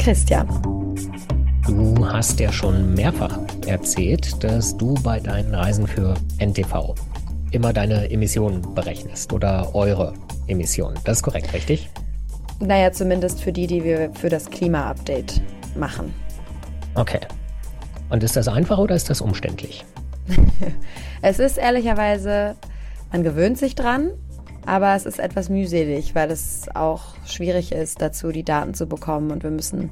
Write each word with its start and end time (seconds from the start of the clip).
Christian. 0.00 0.48
Du 1.66 2.08
hast 2.08 2.40
ja 2.40 2.50
schon 2.50 2.94
mehrfach 2.94 3.38
erzählt, 3.66 4.42
dass 4.42 4.74
du 4.74 4.94
bei 5.02 5.20
deinen 5.20 5.54
Reisen 5.54 5.86
für 5.86 6.14
NTV 6.38 6.94
immer 7.50 7.74
deine 7.74 8.10
Emissionen 8.10 8.62
berechnest 8.74 9.30
oder 9.34 9.74
eure 9.74 10.14
Emissionen. 10.46 10.98
Das 11.04 11.18
ist 11.18 11.22
korrekt, 11.22 11.52
richtig? 11.52 11.90
Naja, 12.60 12.90
zumindest 12.92 13.42
für 13.42 13.52
die, 13.52 13.66
die 13.66 13.84
wir 13.84 14.10
für 14.14 14.30
das 14.30 14.48
Klima-Update 14.48 15.42
machen. 15.76 16.14
Okay. 16.94 17.20
Und 18.08 18.24
ist 18.24 18.36
das 18.36 18.48
einfach 18.48 18.78
oder 18.78 18.94
ist 18.94 19.10
das 19.10 19.20
umständlich? 19.20 19.84
es 21.20 21.38
ist 21.38 21.58
ehrlicherweise, 21.58 22.56
man 23.12 23.22
gewöhnt 23.22 23.58
sich 23.58 23.74
dran, 23.74 24.12
aber 24.66 24.94
es 24.94 25.06
ist 25.06 25.18
etwas 25.18 25.48
mühselig, 25.48 26.14
weil 26.14 26.30
es 26.30 26.68
auch 26.74 27.14
schwierig 27.26 27.72
ist, 27.72 28.00
dazu 28.00 28.32
die 28.32 28.44
Daten 28.44 28.74
zu 28.74 28.86
bekommen 28.86 29.30
und 29.30 29.42
wir 29.42 29.50
müssen, 29.50 29.90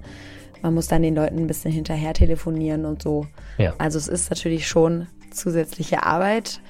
man 0.63 0.75
muss 0.75 0.89
dann 0.89 1.03
den 1.03 1.15
Leuten 1.15 1.39
ein 1.39 1.47
bisschen 1.47 1.73
hinterher 1.73 2.15
telefonieren 2.15 2.85
und 2.85 3.03
so. 3.03 3.27
Ja. 3.59 3.75
Also 3.79 3.99
es 3.99 4.09
ist 4.09 4.31
natürlich 4.31 4.69
schon 4.69 5.07
zusätzliche 5.31 6.05
Arbeit. 6.05 6.61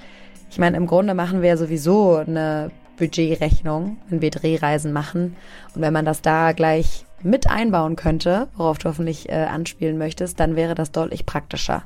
Ich 0.51 0.57
meine, 0.57 0.77
im 0.77 0.87
Grunde 0.87 1.13
machen 1.13 1.41
wir 1.41 1.49
ja 1.49 1.57
sowieso 1.57 2.15
eine 2.15 2.71
Budgetrechnung, 2.97 3.97
wenn 4.09 4.21
wir 4.21 4.29
Drehreisen 4.29 4.91
machen. 4.93 5.35
Und 5.75 5.81
wenn 5.81 5.93
man 5.93 6.05
das 6.05 6.21
da 6.21 6.51
gleich 6.51 7.05
mit 7.21 7.49
einbauen 7.49 7.95
könnte, 7.95 8.47
worauf 8.55 8.77
du 8.77 8.89
hoffentlich 8.89 9.29
äh, 9.29 9.33
anspielen 9.33 9.97
möchtest, 9.97 10.39
dann 10.39 10.55
wäre 10.55 10.75
das 10.75 10.91
deutlich 10.91 11.25
praktischer. 11.25 11.83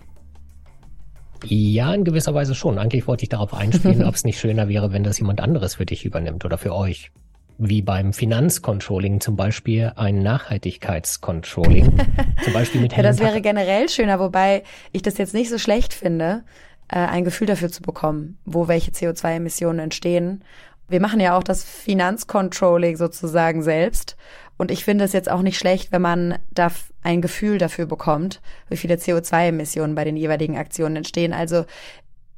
Ja, 1.45 1.93
in 1.93 2.03
gewisser 2.03 2.33
Weise 2.33 2.55
schon. 2.55 2.77
Eigentlich 2.77 3.07
wollte 3.07 3.23
ich 3.23 3.29
darauf 3.29 3.53
einspielen, 3.53 4.03
ob 4.07 4.15
es 4.15 4.23
nicht 4.23 4.39
schöner 4.39 4.67
wäre, 4.67 4.93
wenn 4.93 5.03
das 5.03 5.19
jemand 5.19 5.41
anderes 5.41 5.75
für 5.75 5.85
dich 5.85 6.05
übernimmt 6.05 6.45
oder 6.45 6.57
für 6.57 6.73
euch. 6.73 7.11
Wie 7.59 7.81
beim 7.81 8.13
Finanzcontrolling 8.13 9.19
zum 9.19 9.35
Beispiel 9.35 9.91
ein 9.95 10.23
Nachhaltigkeitscontrolling. 10.23 11.97
zum 12.43 12.53
Beispiel 12.53 12.81
mit 12.81 12.93
Ja, 12.93 13.03
das 13.03 13.19
wäre 13.19 13.41
generell 13.41 13.89
schöner, 13.89 14.19
wobei 14.19 14.63
ich 14.91 15.03
das 15.03 15.17
jetzt 15.17 15.33
nicht 15.33 15.49
so 15.49 15.57
schlecht 15.57 15.93
finde, 15.93 16.43
äh, 16.87 16.97
ein 16.97 17.23
Gefühl 17.23 17.47
dafür 17.47 17.69
zu 17.69 17.81
bekommen, 17.81 18.37
wo 18.45 18.67
welche 18.67 18.91
CO2-Emissionen 18.91 19.79
entstehen. 19.79 20.43
Wir 20.87 21.01
machen 21.01 21.19
ja 21.19 21.37
auch 21.37 21.43
das 21.43 21.63
Finanzcontrolling 21.63 22.97
sozusagen 22.97 23.63
selbst. 23.63 24.17
Und 24.57 24.69
ich 24.69 24.83
finde 24.83 25.05
es 25.05 25.13
jetzt 25.13 25.31
auch 25.31 25.41
nicht 25.41 25.57
schlecht, 25.57 25.91
wenn 25.91 26.01
man 26.01 26.37
da 26.51 26.71
ein 27.01 27.21
Gefühl 27.21 27.57
dafür 27.57 27.85
bekommt, 27.85 28.41
wie 28.69 28.77
viele 28.77 28.95
CO2-Emissionen 28.95 29.95
bei 29.95 30.03
den 30.03 30.15
jeweiligen 30.15 30.57
Aktionen 30.57 30.97
entstehen. 30.97 31.33
Also 31.33 31.65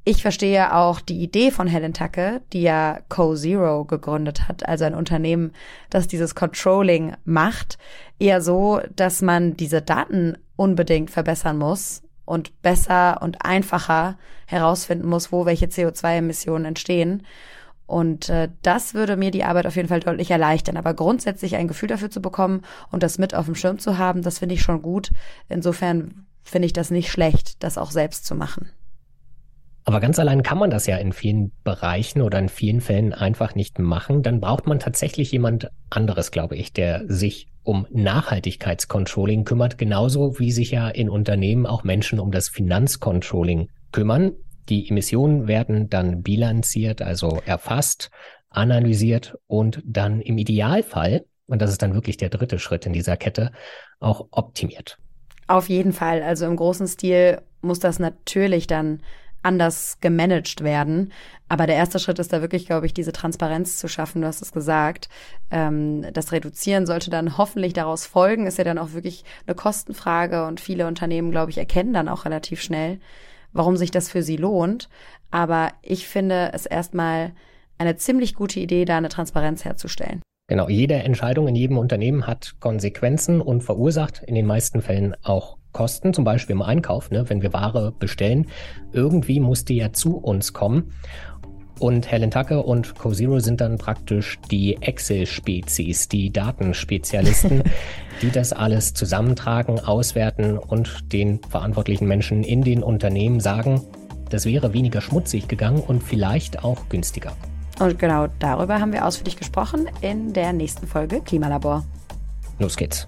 ich 0.06 0.22
verstehe 0.22 0.74
auch 0.76 1.02
die 1.02 1.22
Idee 1.22 1.50
von 1.50 1.68
Helen 1.68 1.94
Tacke, 1.94 2.42
die 2.54 2.62
ja 2.62 3.00
Co-Zero 3.10 3.86
gegründet 3.86 4.48
hat, 4.48 4.68
also 4.68 4.86
ein 4.86 4.94
Unternehmen, 4.94 5.52
das 5.90 6.08
dieses 6.08 6.36
Controlling 6.36 7.16
macht, 7.26 7.80
eher 8.20 8.42
so, 8.42 8.82
dass 8.96 9.24
man 9.24 9.58
diese 9.58 9.82
Daten 9.82 10.38
unbedingt 10.56 11.10
verbessern 11.10 11.58
muss 11.58 12.04
und 12.24 12.62
besser 12.62 13.20
und 13.24 13.44
einfacher 13.44 14.18
herausfinden 14.46 15.08
muss, 15.08 15.32
wo 15.32 15.48
welche 15.48 15.66
CO2-Emissionen 15.66 16.66
entstehen. 16.66 17.24
Und 17.88 18.30
äh, 18.30 18.50
das 18.62 18.94
würde 18.94 19.16
mir 19.16 19.32
die 19.32 19.44
Arbeit 19.44 19.68
auf 19.68 19.76
jeden 19.76 19.90
Fall 19.90 20.00
deutlich 20.00 20.32
erleichtern. 20.32 20.78
Aber 20.78 20.94
grundsätzlich 20.94 21.56
ein 21.56 21.68
Gefühl 21.68 21.90
dafür 21.90 22.10
zu 22.10 22.22
bekommen 22.22 22.62
und 22.92 23.04
das 23.04 23.18
mit 23.18 23.36
auf 23.36 23.46
dem 23.46 23.56
Schirm 23.56 23.80
zu 23.80 23.98
haben, 23.98 24.22
das 24.22 24.40
finde 24.40 24.56
ich 24.56 24.62
schon 24.62 24.82
gut. 24.82 25.12
Insofern 25.50 26.26
finde 26.44 26.66
ich 26.66 26.74
das 26.74 26.92
nicht 26.92 27.12
schlecht, 27.12 27.64
das 27.64 27.78
auch 27.78 27.92
selbst 27.92 28.26
zu 28.26 28.36
machen. 28.36 28.70
Aber 29.88 30.00
ganz 30.00 30.18
allein 30.18 30.42
kann 30.42 30.58
man 30.58 30.72
das 30.72 30.88
ja 30.88 30.98
in 30.98 31.14
vielen 31.14 31.52
Bereichen 31.64 32.24
oder 32.24 32.40
in 32.40 32.50
vielen 32.50 32.82
Fällen 32.82 33.14
einfach 33.14 33.54
nicht 33.54 33.78
machen. 33.78 34.24
Dann 34.24 34.42
braucht 34.42 34.66
man 34.66 34.80
tatsächlich 34.80 35.32
jemand 35.32 35.70
anderes, 35.92 36.32
glaube 36.32 36.56
ich, 36.56 36.74
der 36.74 37.04
sich 37.08 37.48
um 37.62 37.86
Nachhaltigkeitscontrolling 37.92 39.44
kümmert, 39.44 39.78
genauso 39.78 40.40
wie 40.40 40.52
sich 40.52 40.72
ja 40.72 40.90
in 40.90 41.08
Unternehmen 41.08 41.68
auch 41.68 41.84
Menschen 41.84 42.20
um 42.20 42.32
das 42.32 42.50
Finanzcontrolling 42.50 43.70
kümmern. 43.92 44.32
Die 44.70 44.90
Emissionen 44.90 45.48
werden 45.48 45.90
dann 45.90 46.24
bilanziert, 46.24 47.02
also 47.02 47.40
erfasst, 47.46 48.10
analysiert 48.50 49.38
und 49.48 49.82
dann 49.86 50.22
im 50.22 50.38
Idealfall, 50.38 51.26
und 51.48 51.62
das 51.62 51.70
ist 51.70 51.82
dann 51.82 51.94
wirklich 51.94 52.18
der 52.18 52.30
dritte 52.30 52.58
Schritt 52.60 52.86
in 52.86 52.94
dieser 52.94 53.18
Kette, 53.18 53.52
auch 54.00 54.28
optimiert. 54.32 54.98
Auf 55.48 55.70
jeden 55.70 55.94
Fall. 55.94 56.24
Also 56.24 56.46
im 56.46 56.56
großen 56.56 56.88
Stil 56.88 57.42
muss 57.62 57.80
das 57.80 58.00
natürlich 58.00 58.66
dann 58.68 59.02
anders 59.46 60.00
gemanagt 60.02 60.64
werden. 60.64 61.14
Aber 61.48 61.68
der 61.68 61.76
erste 61.76 62.00
Schritt 62.00 62.18
ist 62.18 62.34
da 62.34 62.42
wirklich, 62.42 62.66
glaube 62.66 62.88
ich, 62.88 62.94
diese 62.96 63.12
Transparenz 63.12 63.78
zu 63.78 63.88
schaffen. 63.88 64.22
Du 64.22 64.28
hast 64.28 64.42
es 64.42 64.52
gesagt. 64.52 65.08
Ähm, 65.52 66.04
das 66.14 66.32
Reduzieren 66.32 66.88
sollte 66.88 67.12
dann 67.12 67.38
hoffentlich 67.38 67.74
daraus 67.74 68.08
folgen. 68.08 68.48
Ist 68.48 68.58
ja 68.58 68.64
dann 68.64 68.80
auch 68.80 68.94
wirklich 68.94 69.24
eine 69.46 69.56
Kostenfrage 69.56 70.46
und 70.48 70.60
viele 70.60 70.88
Unternehmen, 70.88 71.30
glaube 71.30 71.52
ich, 71.52 71.60
erkennen 71.60 71.94
dann 71.94 72.10
auch 72.10 72.26
relativ 72.26 72.60
schnell, 72.62 73.00
warum 73.56 73.78
sich 73.78 73.90
das 73.90 74.10
für 74.10 74.22
sie 74.22 74.38
lohnt. 74.38 74.90
Aber 75.32 75.70
ich 75.82 76.08
finde 76.08 76.52
es 76.54 76.66
erstmal 76.66 77.32
eine 77.78 77.96
ziemlich 77.96 78.36
gute 78.36 78.60
Idee, 78.60 78.86
da 78.86 78.98
eine 78.98 79.10
Transparenz 79.10 79.66
herzustellen. 79.66 80.22
Genau, 80.48 80.70
jede 80.70 80.94
Entscheidung 80.94 81.48
in 81.48 81.56
jedem 81.56 81.80
Unternehmen 81.80 82.28
hat 82.28 82.56
Konsequenzen 82.60 83.42
und 83.42 83.64
verursacht 83.64 84.22
in 84.28 84.36
den 84.36 84.46
meisten 84.46 84.82
Fällen 84.82 85.16
auch 85.24 85.58
Kosten, 85.72 86.14
zum 86.14 86.24
Beispiel 86.24 86.56
im 86.56 86.62
Einkauf, 86.62 87.10
ne, 87.10 87.30
wenn 87.30 87.42
wir 87.42 87.52
Ware 87.52 87.92
bestellen. 87.92 88.48
Irgendwie 88.94 89.40
muss 89.40 89.66
die 89.66 89.78
ja 89.78 89.92
zu 89.92 90.18
uns 90.18 90.54
kommen. 90.54 90.94
Und 91.80 92.10
Helen 92.10 92.32
Tucker 92.32 92.66
und 92.66 92.96
CoZero 92.96 93.40
sind 93.40 93.60
dann 93.60 93.78
praktisch 93.78 94.40
die 94.50 94.82
Excel-Spezies, 94.82 96.08
die 96.08 96.32
Datenspezialisten, 96.32 97.64
die 98.22 98.32
das 98.32 98.54
alles 98.54 98.94
zusammentragen, 98.94 99.80
auswerten 99.80 100.58
und 100.58 101.12
den 101.12 101.40
verantwortlichen 101.50 102.08
Menschen 102.08 102.44
in 102.44 102.62
den 102.62 102.82
Unternehmen 102.82 103.42
sagen, 103.42 103.82
das 104.30 104.46
wäre 104.46 104.74
weniger 104.74 105.02
schmutzig 105.02 105.48
gegangen 105.48 105.82
und 105.86 106.02
vielleicht 106.02 106.64
auch 106.64 106.88
günstiger. 106.90 107.34
Und 107.80 108.00
genau 108.00 108.28
darüber 108.40 108.80
haben 108.80 108.94
wir 108.94 109.06
ausführlich 109.06 109.36
gesprochen 109.36 109.88
in 110.02 110.32
der 110.32 110.54
nächsten 110.54 110.88
Folge 110.88 111.20
Klimalabor. 111.22 111.84
Los 112.58 112.78
geht's. 112.78 113.06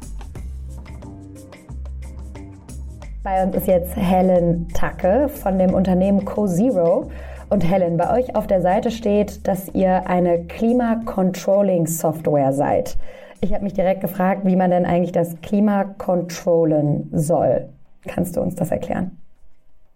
Bei 3.23 3.43
uns 3.43 3.55
ist 3.55 3.67
jetzt 3.67 3.95
Helen 3.95 4.67
Tacke 4.69 5.29
von 5.29 5.57
dem 5.57 5.73
Unternehmen 5.73 6.23
CoZero. 6.23 7.09
Und 7.49 7.61
Helen, 7.61 7.95
bei 7.95 8.13
euch 8.13 8.35
auf 8.35 8.45
der 8.45 8.61
Seite 8.61 8.91
steht, 8.91 9.47
dass 9.47 9.73
ihr 9.73 10.09
eine 10.09 10.43
Klima-Controlling-Software 10.43 12.51
seid. 12.51 12.97
Ich 13.39 13.53
habe 13.53 13.63
mich 13.63 13.71
direkt 13.71 14.01
gefragt, 14.01 14.41
wie 14.43 14.57
man 14.57 14.69
denn 14.69 14.85
eigentlich 14.85 15.13
das 15.13 15.39
Klima 15.41 15.85
controllen 15.85 17.09
soll. 17.13 17.69
Kannst 18.05 18.35
du 18.35 18.41
uns 18.41 18.55
das 18.55 18.71
erklären? 18.71 19.17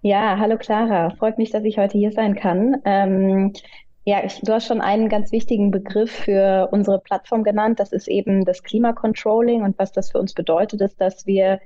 Ja, 0.01 0.37
hallo 0.39 0.55
Clara. 0.57 1.09
Freut 1.09 1.37
mich, 1.37 1.51
dass 1.51 1.65
ich 1.65 1.77
heute 1.77 1.97
hier 1.97 2.13
sein 2.13 2.35
kann. 2.35 2.77
Ähm, 2.85 3.51
ja, 4.05 4.23
ich, 4.23 4.39
du 4.39 4.53
hast 4.53 4.67
schon 4.67 4.79
einen 4.79 5.09
ganz 5.09 5.33
wichtigen 5.33 5.71
Begriff 5.71 6.11
für 6.11 6.69
unsere 6.71 6.99
Plattform 6.99 7.43
genannt. 7.43 7.81
Das 7.81 7.91
ist 7.91 8.07
eben 8.07 8.45
das 8.45 8.63
Klima-Controlling. 8.63 9.61
Und 9.61 9.77
was 9.77 9.91
das 9.91 10.11
für 10.11 10.19
uns 10.19 10.33
bedeutet, 10.33 10.79
ist, 10.79 11.01
dass 11.01 11.27
wir 11.27 11.59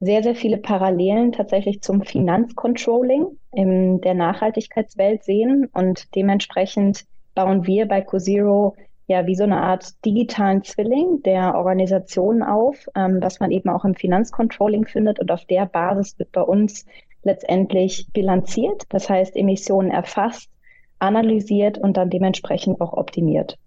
sehr, 0.00 0.22
sehr 0.22 0.34
viele 0.34 0.58
Parallelen 0.58 1.32
tatsächlich 1.32 1.80
zum 1.80 2.02
Finanzcontrolling 2.02 3.26
in 3.52 4.00
der 4.00 4.14
Nachhaltigkeitswelt 4.14 5.24
sehen 5.24 5.68
und 5.72 6.14
dementsprechend 6.14 7.04
bauen 7.34 7.66
wir 7.66 7.86
bei 7.86 8.00
CoZero 8.00 8.74
ja 9.06 9.26
wie 9.26 9.34
so 9.34 9.44
eine 9.44 9.60
Art 9.60 10.04
digitalen 10.04 10.62
Zwilling 10.62 11.22
der 11.22 11.54
Organisation 11.54 12.42
auf, 12.42 12.86
ähm, 12.94 13.18
was 13.20 13.40
man 13.40 13.50
eben 13.50 13.68
auch 13.68 13.84
im 13.84 13.94
Finanzcontrolling 13.94 14.86
findet 14.86 15.20
und 15.20 15.30
auf 15.30 15.44
der 15.44 15.66
Basis 15.66 16.18
wird 16.18 16.32
bei 16.32 16.42
uns 16.42 16.86
letztendlich 17.22 18.08
bilanziert, 18.12 18.84
das 18.90 19.08
heißt 19.08 19.36
Emissionen 19.36 19.90
erfasst, 19.90 20.50
analysiert 20.98 21.78
und 21.78 21.96
dann 21.96 22.10
dementsprechend 22.10 22.80
auch 22.80 22.92
optimiert. 22.92 23.58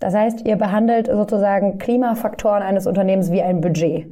Das 0.00 0.14
heißt, 0.14 0.46
ihr 0.46 0.56
behandelt 0.56 1.06
sozusagen 1.06 1.78
Klimafaktoren 1.78 2.62
eines 2.62 2.86
Unternehmens 2.86 3.30
wie 3.30 3.42
ein 3.42 3.60
Budget. 3.60 4.06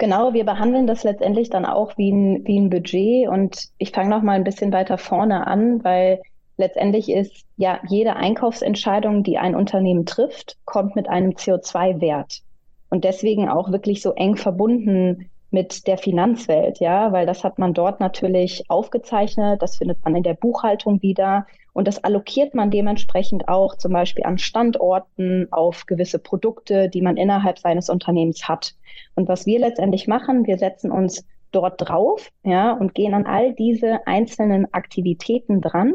Genau, 0.00 0.32
wir 0.32 0.46
behandeln 0.46 0.86
das 0.86 1.04
letztendlich 1.04 1.50
dann 1.50 1.66
auch 1.66 1.98
wie 1.98 2.10
ein, 2.10 2.46
wie 2.46 2.58
ein 2.58 2.70
Budget. 2.70 3.28
Und 3.28 3.66
ich 3.76 3.90
fange 3.90 4.08
noch 4.08 4.22
mal 4.22 4.32
ein 4.32 4.44
bisschen 4.44 4.72
weiter 4.72 4.96
vorne 4.96 5.46
an, 5.46 5.84
weil 5.84 6.22
letztendlich 6.56 7.10
ist 7.10 7.44
ja 7.58 7.80
jede 7.86 8.16
Einkaufsentscheidung, 8.16 9.22
die 9.24 9.36
ein 9.36 9.54
Unternehmen 9.54 10.06
trifft, 10.06 10.56
kommt 10.64 10.96
mit 10.96 11.06
einem 11.06 11.32
CO2-Wert 11.32 12.40
und 12.88 13.04
deswegen 13.04 13.50
auch 13.50 13.70
wirklich 13.72 14.00
so 14.00 14.12
eng 14.14 14.36
verbunden 14.36 15.29
mit 15.50 15.86
der 15.86 15.98
Finanzwelt, 15.98 16.78
ja, 16.78 17.12
weil 17.12 17.26
das 17.26 17.42
hat 17.42 17.58
man 17.58 17.74
dort 17.74 18.00
natürlich 18.00 18.64
aufgezeichnet, 18.68 19.60
das 19.62 19.76
findet 19.76 20.04
man 20.04 20.14
in 20.14 20.22
der 20.22 20.34
Buchhaltung 20.34 21.02
wieder 21.02 21.46
und 21.72 21.88
das 21.88 22.02
allokiert 22.02 22.54
man 22.54 22.70
dementsprechend 22.70 23.48
auch 23.48 23.76
zum 23.76 23.92
Beispiel 23.92 24.24
an 24.24 24.38
Standorten 24.38 25.48
auf 25.50 25.86
gewisse 25.86 26.18
Produkte, 26.18 26.88
die 26.88 27.02
man 27.02 27.16
innerhalb 27.16 27.58
seines 27.58 27.88
Unternehmens 27.88 28.48
hat. 28.48 28.74
Und 29.14 29.28
was 29.28 29.46
wir 29.46 29.58
letztendlich 29.58 30.06
machen, 30.06 30.46
wir 30.46 30.58
setzen 30.58 30.90
uns 30.90 31.24
dort 31.52 31.88
drauf, 31.88 32.30
ja, 32.44 32.72
und 32.72 32.94
gehen 32.94 33.14
an 33.14 33.26
all 33.26 33.52
diese 33.54 34.06
einzelnen 34.06 34.72
Aktivitäten 34.72 35.60
dran 35.60 35.94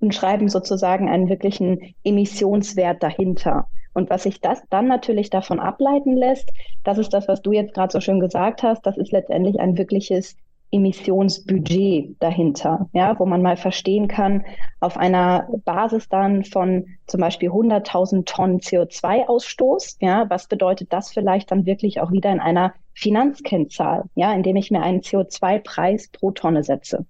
und 0.00 0.14
schreiben 0.14 0.48
sozusagen 0.48 1.08
einen 1.08 1.28
wirklichen 1.28 1.94
Emissionswert 2.04 3.02
dahinter. 3.02 3.68
Und 3.98 4.10
was 4.10 4.22
sich 4.22 4.40
das 4.40 4.62
dann 4.70 4.86
natürlich 4.86 5.28
davon 5.28 5.58
ableiten 5.58 6.16
lässt, 6.16 6.52
das 6.84 6.98
ist 6.98 7.12
das, 7.12 7.26
was 7.26 7.42
du 7.42 7.50
jetzt 7.50 7.74
gerade 7.74 7.90
so 7.90 8.00
schön 8.00 8.20
gesagt 8.20 8.62
hast, 8.62 8.86
das 8.86 8.96
ist 8.96 9.10
letztendlich 9.10 9.58
ein 9.58 9.76
wirkliches 9.76 10.36
Emissionsbudget 10.70 12.14
dahinter, 12.20 12.88
ja, 12.92 13.18
wo 13.18 13.26
man 13.26 13.42
mal 13.42 13.56
verstehen 13.56 14.06
kann, 14.06 14.44
auf 14.78 14.96
einer 14.96 15.48
Basis 15.64 16.08
dann 16.08 16.44
von 16.44 16.86
zum 17.08 17.20
Beispiel 17.20 17.50
100.000 17.50 18.24
Tonnen 18.24 18.60
CO2-Ausstoß, 18.60 19.96
ja, 20.00 20.30
was 20.30 20.46
bedeutet 20.46 20.92
das 20.92 21.10
vielleicht 21.10 21.50
dann 21.50 21.66
wirklich 21.66 22.00
auch 22.00 22.12
wieder 22.12 22.30
in 22.30 22.38
einer 22.38 22.74
Finanzkennzahl, 22.94 24.04
ja, 24.14 24.32
indem 24.32 24.54
ich 24.54 24.70
mir 24.70 24.82
einen 24.82 25.00
CO2-Preis 25.00 26.10
pro 26.12 26.30
Tonne 26.30 26.62
setze. 26.62 27.04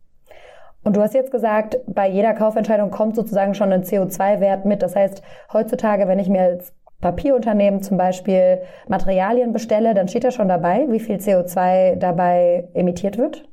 Und 0.84 0.96
du 0.96 1.02
hast 1.02 1.12
jetzt 1.12 1.32
gesagt, 1.32 1.76
bei 1.86 2.08
jeder 2.08 2.32
Kaufentscheidung 2.34 2.90
kommt 2.90 3.16
sozusagen 3.16 3.54
schon 3.54 3.72
ein 3.72 3.82
CO2-Wert 3.82 4.64
mit. 4.64 4.80
Das 4.80 4.96
heißt, 4.96 5.22
heutzutage, 5.52 6.08
wenn 6.08 6.18
ich 6.18 6.28
mir 6.28 6.40
als 6.40 6.72
Papierunternehmen 7.00 7.82
zum 7.82 7.96
Beispiel 7.96 8.62
Materialien 8.88 9.52
bestelle, 9.52 9.94
dann 9.94 10.08
steht 10.08 10.24
da 10.24 10.30
schon 10.30 10.48
dabei, 10.48 10.86
wie 10.88 11.00
viel 11.00 11.16
CO2 11.16 11.96
dabei 11.96 12.68
emittiert 12.74 13.18
wird? 13.18 13.48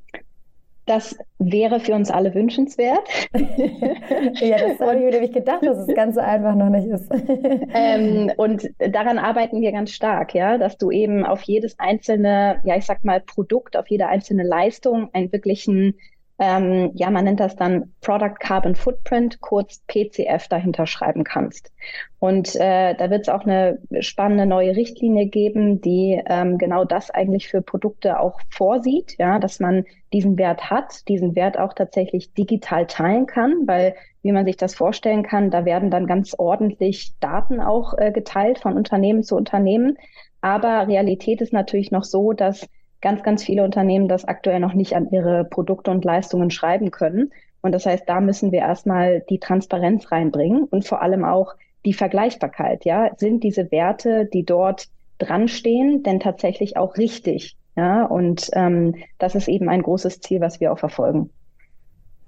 Das 0.88 1.18
wäre 1.40 1.80
für 1.80 1.94
uns 1.94 2.12
alle 2.12 2.34
wünschenswert. 2.36 3.08
ja, 3.34 4.58
das 4.58 4.80
habe 4.80 4.96
ich 4.96 5.04
mir 5.04 5.12
nämlich 5.12 5.32
gedacht, 5.32 5.64
dass 5.64 5.80
es 5.80 5.96
ganz 5.96 6.14
so 6.14 6.22
einfach 6.22 6.54
noch 6.54 6.70
nicht 6.70 6.88
ist. 6.88 7.10
ähm, 7.74 8.32
und 8.38 8.70
daran 8.78 9.18
arbeiten 9.18 9.62
wir 9.62 9.72
ganz 9.72 9.92
stark, 9.92 10.36
ja, 10.36 10.60
dass 10.60 10.78
du 10.78 10.92
eben 10.92 11.26
auf 11.26 11.42
jedes 11.42 11.80
einzelne, 11.80 12.62
ja, 12.66 12.78
ich 12.78 12.86
sag 12.86 13.04
mal, 13.04 13.20
Produkt, 13.20 13.76
auf 13.78 13.88
jede 13.90 14.08
einzelne 14.08 14.44
Leistung 14.44 15.10
einen 15.14 15.32
wirklichen 15.32 15.96
ähm, 16.38 16.92
ja, 16.96 17.10
man 17.10 17.24
nennt 17.24 17.40
das 17.40 17.56
dann 17.56 17.94
Product 18.02 18.36
Carbon 18.40 18.76
Footprint, 18.76 19.40
kurz 19.40 19.82
PCF, 19.88 20.50
dahinter 20.50 20.86
schreiben 20.86 21.24
kannst. 21.24 21.72
Und 22.20 22.56
äh, 22.56 22.94
da 22.96 23.10
wird 23.10 23.22
es 23.22 23.30
auch 23.30 23.46
eine 23.46 23.80
spannende 24.02 24.46
neue 24.46 24.76
Richtlinie 24.76 25.28
geben, 25.28 25.80
die 25.80 26.22
ähm, 26.26 26.58
genau 26.58 26.84
das 26.84 27.10
eigentlich 27.10 27.48
für 27.48 27.62
Produkte 27.62 28.20
auch 28.20 28.42
vorsieht, 28.50 29.16
ja, 29.18 29.40
dass 29.40 29.62
man 29.62 29.86
diesen 30.12 30.38
Wert 30.38 30.70
hat, 30.70 31.08
diesen 31.08 31.36
Wert 31.36 31.58
auch 31.58 31.74
tatsächlich 31.74 32.34
digital 32.34 32.86
teilen 32.86 33.28
kann, 33.28 33.66
weil 33.66 33.96
wie 34.22 34.32
man 34.32 34.46
sich 34.46 34.58
das 34.58 34.76
vorstellen 34.76 35.24
kann, 35.24 35.52
da 35.52 35.66
werden 35.66 35.92
dann 35.92 36.08
ganz 36.08 36.34
ordentlich 36.38 37.14
Daten 37.20 37.62
auch 37.62 37.94
äh, 37.98 38.12
geteilt 38.12 38.60
von 38.60 38.76
Unternehmen 38.76 39.24
zu 39.24 39.36
Unternehmen. 39.36 39.98
Aber 40.42 40.88
Realität 40.88 41.42
ist 41.42 41.54
natürlich 41.54 41.92
noch 41.92 42.04
so, 42.04 42.34
dass 42.34 42.68
ganz, 43.02 43.24
ganz 43.24 43.44
viele 43.44 43.64
Unternehmen 43.64 44.08
das 44.08 44.26
aktuell 44.26 44.60
noch 44.60 44.74
nicht 44.74 44.96
an 44.96 45.10
ihre 45.12 45.46
Produkte 45.46 45.92
und 45.92 46.06
Leistungen 46.06 46.50
schreiben 46.50 46.92
können. 46.92 47.32
Und 47.62 47.72
das 47.72 47.86
heißt, 47.86 48.04
da 48.08 48.22
müssen 48.22 48.52
wir 48.52 48.60
erstmal 48.60 49.22
die 49.30 49.40
Transparenz 49.40 50.12
reinbringen 50.12 50.66
und 50.66 50.86
vor 50.86 51.02
allem 51.02 51.24
auch 51.24 51.56
die 51.86 51.94
Vergleichbarkeit. 51.94 52.86
Ja, 52.86 53.12
sind 53.18 53.44
diese 53.44 53.72
Werte, 53.72 54.30
die 54.32 54.44
dort 54.44 54.88
dran 55.18 55.48
stehen, 55.48 56.04
denn 56.04 56.20
tatsächlich 56.20 56.78
auch 56.78 56.98
richtig? 56.98 57.56
Ja, 57.76 58.06
und 58.06 58.50
ähm, 58.54 58.96
das 59.20 59.36
ist 59.36 59.48
eben 59.48 59.70
ein 59.70 59.82
großes 59.82 60.22
Ziel, 60.22 60.42
was 60.42 60.60
wir 60.60 60.72
auch 60.72 60.80
verfolgen. 60.80 61.30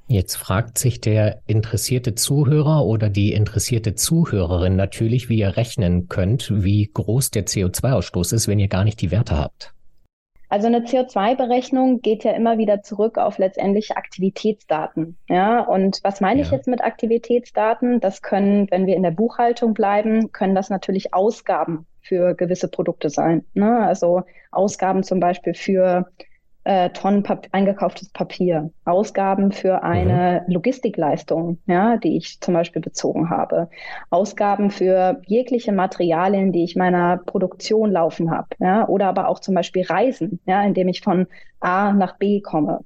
Jetzt 0.10 0.36
fragt 0.36 0.78
sich 0.78 1.02
der 1.02 1.42
interessierte 1.48 2.16
Zuhörer 2.16 2.86
oder 2.86 3.10
die 3.10 3.34
interessierte 3.34 3.94
Zuhörerin 3.94 4.78
natürlich, 4.78 5.28
wie 5.28 5.40
ihr 5.40 5.58
rechnen 5.58 6.08
könnt, 6.08 6.52
wie 6.64 6.90
groß 6.94 7.31
der 7.31 7.46
CO2-Ausstoß 7.46 8.34
ist, 8.34 8.48
wenn 8.48 8.60
ihr 8.60 8.69
gar 8.69 8.86
nicht 8.86 9.02
die 9.02 9.12
Werte 9.12 9.38
habt. 9.38 9.74
Also 10.49 10.67
eine 10.67 10.79
CO2-Berechnung 10.79 12.01
geht 12.01 12.23
ja 12.23 12.31
immer 12.31 12.57
wieder 12.57 12.81
zurück 12.81 13.17
auf 13.17 13.38
letztendlich 13.38 13.97
Aktivitätsdaten. 13.97 15.17
Ja, 15.27 15.61
und 15.61 15.99
was 16.03 16.21
meine 16.21 16.39
ja. 16.39 16.45
ich 16.45 16.51
jetzt 16.51 16.67
mit 16.67 16.81
Aktivitätsdaten? 16.81 17.99
Das 17.99 18.21
können, 18.21 18.67
wenn 18.71 18.85
wir 18.85 18.95
in 18.95 19.03
der 19.03 19.11
Buchhaltung 19.11 19.73
bleiben, 19.73 20.31
können 20.31 20.55
das 20.55 20.69
natürlich 20.69 21.13
Ausgaben 21.13 21.85
für 22.01 22.33
gewisse 22.33 22.69
Produkte 22.69 23.09
sein. 23.09 23.44
Ne? 23.53 23.79
Also 23.79 24.23
Ausgaben 24.51 25.03
zum 25.03 25.19
Beispiel 25.19 25.53
für 25.53 26.09
äh, 26.68 26.90
Tonnen 26.90 27.24
Pap 27.24 27.48
eingekauftes 27.54 28.10
Papier, 28.10 28.72
Ausgaben 28.84 29.54
für 29.54 29.84
eine 29.84 30.44
mhm. 30.46 30.54
Logistikleistung, 30.54 31.60
ja, 31.66 31.96
die 31.96 32.18
ich 32.18 32.42
zum 32.42 32.54
Beispiel 32.54 32.81
bezogen 32.81 33.30
habe, 33.30 33.69
Ausgaben 34.10 34.69
für 34.69 35.22
jegliche 35.25 35.72
Materialien, 35.72 36.52
die 36.52 36.66
ich 36.66 36.75
meiner 36.75 37.18
Produktion 37.25 37.90
laufen 37.92 38.31
habe, 38.31 38.50
ja, 38.60 38.86
oder 38.86 39.08
aber 39.08 39.30
auch 39.30 39.40
zum 39.40 39.56
Beispiel 39.56 39.86
Reisen, 39.86 40.42
ja, 40.46 40.62
indem 40.62 40.90
ich 40.90 41.00
von 41.00 41.28
A 41.62 41.94
nach 41.94 42.18
B 42.18 42.42
komme. 42.42 42.81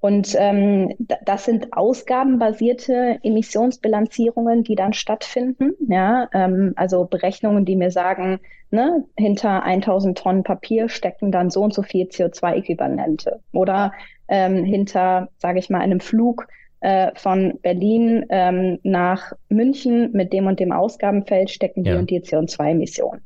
Und 0.00 0.36
ähm, 0.38 0.94
das 1.24 1.44
sind 1.44 1.72
ausgabenbasierte 1.72 3.18
Emissionsbilanzierungen, 3.22 4.62
die 4.62 4.76
dann 4.76 4.92
stattfinden. 4.92 5.74
Ja, 5.88 6.28
ähm, 6.32 6.72
also 6.76 7.04
Berechnungen, 7.04 7.64
die 7.64 7.74
mir 7.74 7.90
sagen, 7.90 8.38
ne, 8.70 9.04
hinter 9.16 9.64
1000 9.64 10.16
Tonnen 10.16 10.42
Papier 10.44 10.88
stecken 10.88 11.32
dann 11.32 11.50
so 11.50 11.62
und 11.62 11.74
so 11.74 11.82
viel 11.82 12.06
CO2-Äquivalente. 12.06 13.40
Oder 13.52 13.92
ähm, 14.28 14.64
hinter, 14.64 15.30
sage 15.38 15.58
ich 15.58 15.68
mal, 15.68 15.80
einem 15.80 16.00
Flug 16.00 16.46
äh, 16.80 17.10
von 17.16 17.58
Berlin 17.60 18.26
ähm, 18.28 18.78
nach 18.84 19.32
München 19.48 20.12
mit 20.12 20.32
dem 20.32 20.46
und 20.46 20.60
dem 20.60 20.70
Ausgabenfeld 20.70 21.50
stecken 21.50 21.82
die 21.82 21.90
ja. 21.90 21.98
und 21.98 22.08
die 22.10 22.20
CO2-Emissionen. 22.20 23.22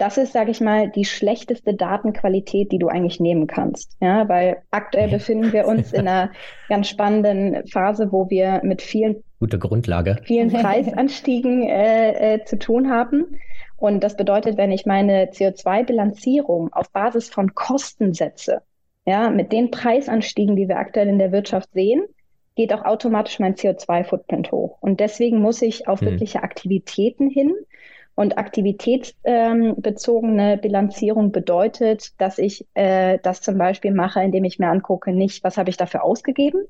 Das 0.00 0.16
ist, 0.16 0.32
sage 0.32 0.50
ich 0.50 0.62
mal, 0.62 0.88
die 0.88 1.04
schlechteste 1.04 1.74
Datenqualität, 1.74 2.72
die 2.72 2.78
du 2.78 2.88
eigentlich 2.88 3.20
nehmen 3.20 3.46
kannst. 3.46 3.98
Ja, 4.00 4.26
weil 4.30 4.62
aktuell 4.70 5.10
befinden 5.10 5.52
wir 5.52 5.66
uns 5.66 5.92
in 5.92 6.08
einer 6.08 6.30
ganz 6.70 6.88
spannenden 6.88 7.66
Phase, 7.66 8.10
wo 8.10 8.30
wir 8.30 8.62
mit 8.64 8.80
vielen 8.80 9.22
gute 9.40 9.58
Grundlage, 9.58 10.16
vielen 10.24 10.48
Preisanstiegen 10.54 11.68
äh, 11.68 12.36
äh, 12.36 12.44
zu 12.46 12.58
tun 12.58 12.90
haben. 12.90 13.26
Und 13.76 14.02
das 14.02 14.16
bedeutet, 14.16 14.56
wenn 14.56 14.72
ich 14.72 14.86
meine 14.86 15.26
CO2-Bilanzierung 15.26 16.72
auf 16.72 16.90
Basis 16.92 17.28
von 17.28 17.54
Kosten 17.54 18.14
setze, 18.14 18.62
ja, 19.04 19.28
mit 19.28 19.52
den 19.52 19.70
Preisanstiegen, 19.70 20.56
die 20.56 20.66
wir 20.66 20.78
aktuell 20.78 21.08
in 21.08 21.18
der 21.18 21.30
Wirtschaft 21.30 21.74
sehen, 21.74 22.04
geht 22.56 22.72
auch 22.72 22.86
automatisch 22.86 23.38
mein 23.38 23.54
CO2-Footprint 23.54 24.50
hoch. 24.50 24.78
Und 24.80 24.98
deswegen 24.98 25.42
muss 25.42 25.60
ich 25.60 25.88
auf 25.88 26.00
hm. 26.00 26.08
wirkliche 26.08 26.42
Aktivitäten 26.42 27.28
hin 27.28 27.52
und 28.20 28.36
aktivitätsbezogene 28.36 30.52
ähm, 30.52 30.60
Bilanzierung 30.60 31.32
bedeutet, 31.32 32.20
dass 32.20 32.36
ich 32.36 32.66
äh, 32.74 33.18
das 33.22 33.40
zum 33.40 33.56
Beispiel 33.56 33.94
mache, 33.94 34.22
indem 34.22 34.44
ich 34.44 34.58
mir 34.58 34.68
angucke, 34.68 35.12
nicht, 35.12 35.42
was 35.42 35.56
habe 35.56 35.70
ich 35.70 35.78
dafür 35.78 36.04
ausgegeben, 36.04 36.66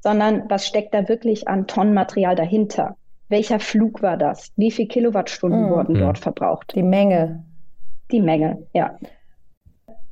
sondern 0.00 0.44
was 0.48 0.66
steckt 0.66 0.94
da 0.94 1.06
wirklich 1.06 1.46
an 1.46 1.66
Tonnenmaterial 1.66 2.36
dahinter? 2.36 2.96
Welcher 3.28 3.60
Flug 3.60 4.00
war 4.00 4.16
das? 4.16 4.50
Wie 4.56 4.70
viel 4.70 4.88
Kilowattstunden 4.88 5.66
hm. 5.66 5.70
wurden 5.70 5.98
dort 5.98 6.16
verbraucht? 6.16 6.72
Die 6.74 6.82
Menge. 6.82 7.44
Die 8.10 8.22
Menge, 8.22 8.66
ja. 8.72 8.98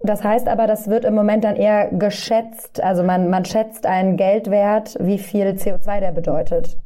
Das 0.03 0.23
heißt 0.23 0.47
aber, 0.47 0.67
das 0.67 0.89
wird 0.89 1.07
im 1.07 1.15
Moment 1.15 1.45
dann 1.45 1.57
eher 1.57 1.89
geschätzt. 1.89 2.83
Also 2.83 3.03
man, 3.03 3.31
man 3.31 3.47
schätzt 3.47 3.87
einen 3.87 4.19
Geldwert, 4.19 4.99
wie 5.01 5.17
viel 5.17 5.53
CO2 5.53 6.01
der 6.01 6.13
bedeutet. 6.13 6.77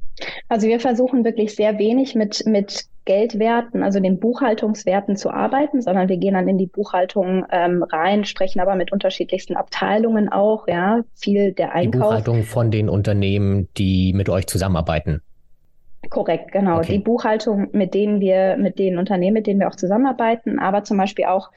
Also 0.49 0.67
wir 0.67 0.81
versuchen 0.81 1.25
wirklich 1.25 1.55
sehr 1.55 1.79
wenig 1.79 2.15
mit, 2.15 2.45
mit 2.47 2.87
Geldwerten, 3.05 3.83
also 3.83 4.01
den 4.01 4.19
Buchhaltungswerten 4.19 5.17
zu 5.17 5.31
arbeiten, 5.31 5.81
sondern 5.81 6.09
wir 6.09 6.17
gehen 6.17 6.35
dann 6.35 6.49
in 6.49 6.59
die 6.59 6.67
Buchhaltung 6.67 7.45
ähm, 7.51 7.83
rein, 7.83 8.25
sprechen 8.25 8.61
aber 8.61 8.75
mit 8.75 8.93
unterschiedlichsten 8.93 9.57
Abteilungen 9.57 10.29
auch, 10.31 10.67
ja, 10.69 11.03
viel 11.15 11.53
der 11.53 11.75
Einkauf. 11.75 11.93
Die 11.93 11.99
Buchhaltung 11.99 12.43
von 12.43 12.71
den 12.71 12.89
Unternehmen, 12.89 13.69
die 13.77 14.13
mit 14.13 14.29
euch 14.29 14.47
zusammenarbeiten. 14.47 15.23
Korrekt, 16.11 16.53
genau. 16.53 16.79
Okay. 16.79 16.93
Die 16.93 16.99
Buchhaltung, 16.99 17.69
mit 17.73 17.95
denen 17.95 18.21
wir, 18.21 18.57
mit 18.57 18.79
den 18.79 18.99
Unternehmen, 18.99 19.35
mit 19.35 19.47
denen 19.47 19.61
wir 19.61 19.69
auch 19.69 19.77
zusammenarbeiten, 19.77 20.59
aber 20.59 20.85
zum 20.85 20.97
Beispiel 20.97 21.27
auch 21.27 21.51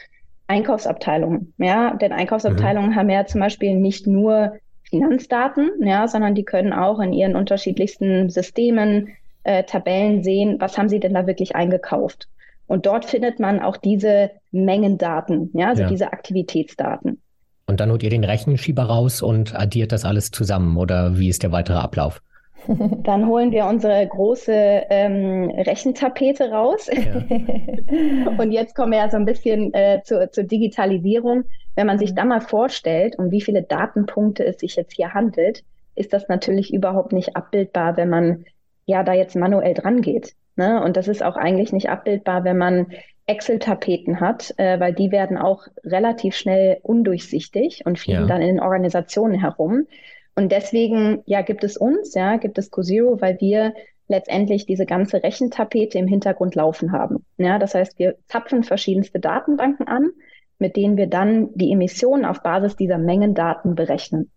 Einkaufsabteilungen, 0.48 1.54
ja, 1.58 1.96
denn 1.96 2.12
Einkaufsabteilungen 2.12 2.92
mhm. 2.92 2.96
haben 2.96 3.10
ja 3.10 3.26
zum 3.26 3.42
Beispiel 3.42 3.76
nicht 3.76 4.08
nur 4.08 4.54
Finanzdaten, 4.90 5.70
ja, 5.82 6.08
sondern 6.08 6.36
die 6.36 6.44
können 6.44 6.74
auch 6.74 7.00
in 7.00 7.14
ihren 7.14 7.36
unterschiedlichsten 7.36 8.30
Systemen 8.30 9.10
äh, 9.44 9.64
Tabellen 9.64 10.24
sehen, 10.24 10.58
was 10.60 10.78
haben 10.78 10.90
sie 10.90 11.00
denn 11.00 11.14
da 11.14 11.28
wirklich 11.28 11.56
eingekauft. 11.56 12.28
Und 12.68 12.86
dort 12.86 13.06
findet 13.06 13.40
man 13.40 13.60
auch 13.60 13.78
diese 13.78 14.32
Mengendaten, 14.52 15.50
ja, 15.54 15.70
also 15.70 15.84
ja. 15.84 15.90
diese 15.90 16.14
Aktivitätsdaten. 16.14 17.22
Und 17.66 17.80
dann 17.80 17.92
holt 17.92 18.04
ihr 18.04 18.10
den 18.10 18.24
Rechenschieber 18.24 18.84
raus 18.84 19.22
und 19.22 19.56
addiert 19.56 19.92
das 19.92 20.06
alles 20.06 20.32
zusammen 20.32 20.78
oder 20.78 21.18
wie 21.18 21.30
ist 21.30 21.44
der 21.44 21.52
weitere 21.52 21.78
Ablauf? 21.78 22.22
Dann 23.04 23.26
holen 23.26 23.52
wir 23.52 23.66
unsere 23.66 24.06
große 24.06 24.52
ähm, 24.52 25.50
Rechentapete 25.52 26.52
raus. 26.52 26.90
Ja. 26.92 28.34
und 28.38 28.52
jetzt 28.52 28.76
kommen 28.76 28.92
wir 28.92 29.00
ja 29.00 29.10
so 29.10 29.18
ein 29.18 29.26
bisschen 29.26 29.74
äh, 29.74 30.02
zur, 30.04 30.32
zur 30.32 30.44
Digitalisierung. 30.44 31.46
Wenn 31.80 31.88
man 31.88 31.98
sich 31.98 32.14
da 32.14 32.26
mal 32.26 32.42
vorstellt, 32.42 33.18
um 33.18 33.32
wie 33.32 33.40
viele 33.40 33.64
Datenpunkte 33.64 34.44
es 34.46 34.60
sich 34.60 34.76
jetzt 34.76 34.98
hier 34.98 35.14
handelt, 35.14 35.64
ist 35.96 36.12
das 36.12 36.28
natürlich 36.28 36.74
überhaupt 36.74 37.14
nicht 37.14 37.38
abbildbar, 37.38 37.96
wenn 37.96 38.10
man 38.10 38.44
ja 38.86 39.02
da 39.02 39.14
jetzt 39.14 39.38
manuell 39.38 39.76
dran 39.76 40.02
geht. 40.02 40.34
Ne? 40.58 40.84
Und 40.84 40.98
das 40.98 41.08
ist 41.08 41.24
auch 41.24 41.38
eigentlich 41.38 41.72
nicht 41.72 41.88
abbildbar, 41.90 42.44
wenn 42.44 42.58
man 42.58 42.88
Excel-Tapeten 43.28 44.20
hat, 44.20 44.54
äh, 44.58 44.78
weil 44.82 44.94
die 44.94 45.14
werden 45.14 45.38
auch 45.38 45.68
relativ 45.86 46.36
schnell 46.36 46.80
undurchsichtig 46.84 47.84
und 47.86 47.98
fliegen 47.98 48.24
ja. 48.24 48.28
dann 48.28 48.42
in 48.42 48.56
den 48.56 48.60
Organisationen 48.60 49.40
herum. 49.40 49.88
Und 50.36 50.52
deswegen, 50.52 51.22
ja, 51.28 51.44
gibt 51.44 51.64
es 51.64 51.78
uns, 51.78 52.14
ja, 52.14 52.36
gibt 52.36 52.58
es 52.58 52.72
CoZero, 52.72 53.22
weil 53.22 53.40
wir 53.40 53.74
letztendlich 54.10 54.66
diese 54.66 54.86
ganze 54.86 55.24
Rechentapete 55.24 55.98
im 55.98 56.08
Hintergrund 56.08 56.56
laufen 56.56 56.92
haben. 56.92 57.24
Ja, 57.38 57.58
das 57.58 57.74
heißt, 57.74 57.98
wir 58.00 58.18
zapfen 58.28 58.66
verschiedenste 58.66 59.22
Datenbanken 59.22 59.88
an, 59.88 60.12
mit 60.60 60.76
denen 60.76 60.98
wir 60.98 61.08
dann 61.08 61.50
die 61.56 61.72
Emissionen 61.72 62.26
auf 62.26 62.44
Basis 62.44 62.76
dieser 62.76 62.98
Mengendaten 62.98 63.76
berechnen. 63.76 64.30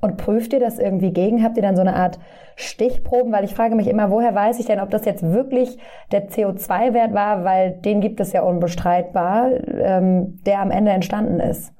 Und 0.00 0.16
prüft 0.16 0.52
ihr 0.52 0.60
das 0.60 0.78
irgendwie 0.78 1.12
gegen? 1.12 1.42
Habt 1.42 1.56
ihr 1.56 1.62
dann 1.62 1.74
so 1.74 1.82
eine 1.82 1.96
Art 1.96 2.20
Stichproben? 2.54 3.32
Weil 3.32 3.44
ich 3.44 3.54
frage 3.54 3.74
mich 3.74 3.88
immer, 3.88 4.10
woher 4.10 4.32
weiß 4.32 4.60
ich 4.60 4.66
denn, 4.66 4.78
ob 4.78 4.90
das 4.90 5.04
jetzt 5.04 5.24
wirklich 5.24 5.76
der 6.12 6.28
CO2-Wert 6.28 7.14
war, 7.14 7.44
weil 7.44 7.72
den 7.72 8.00
gibt 8.00 8.20
es 8.20 8.32
ja 8.32 8.42
unbestreitbar, 8.42 9.50
ähm, 9.66 10.38
der 10.46 10.60
am 10.60 10.70
Ende 10.70 10.92
entstanden 10.92 11.40
ist. 11.40 11.72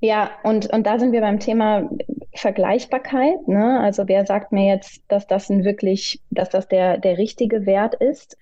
Ja, 0.00 0.30
und, 0.42 0.72
und 0.72 0.86
da 0.86 0.98
sind 0.98 1.12
wir 1.12 1.20
beim 1.20 1.38
Thema 1.38 1.88
Vergleichbarkeit. 2.34 3.46
Ne? 3.46 3.80
Also 3.80 4.08
wer 4.08 4.26
sagt 4.26 4.50
mir 4.50 4.66
jetzt, 4.66 5.02
dass 5.08 5.26
das 5.26 5.50
ein 5.50 5.64
wirklich, 5.64 6.20
dass 6.30 6.48
das 6.48 6.66
der, 6.68 6.98
der 6.98 7.18
richtige 7.18 7.66
Wert 7.66 7.94
ist? 7.94 8.36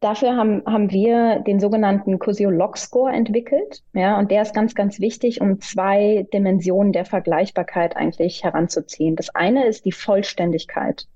Dafür 0.00 0.36
haben, 0.36 0.62
haben 0.66 0.90
wir 0.90 1.40
den 1.40 1.58
sogenannten 1.58 2.18
Cosio 2.18 2.50
Log 2.50 2.76
Score 2.76 3.12
entwickelt. 3.12 3.82
Ja, 3.94 4.18
und 4.18 4.30
der 4.30 4.42
ist 4.42 4.54
ganz, 4.54 4.74
ganz 4.74 5.00
wichtig, 5.00 5.40
um 5.40 5.60
zwei 5.60 6.26
Dimensionen 6.34 6.92
der 6.92 7.06
Vergleichbarkeit 7.06 7.96
eigentlich 7.96 8.44
heranzuziehen. 8.44 9.16
Das 9.16 9.34
eine 9.34 9.66
ist 9.66 9.86
die 9.86 9.92
Vollständigkeit. 9.92 11.06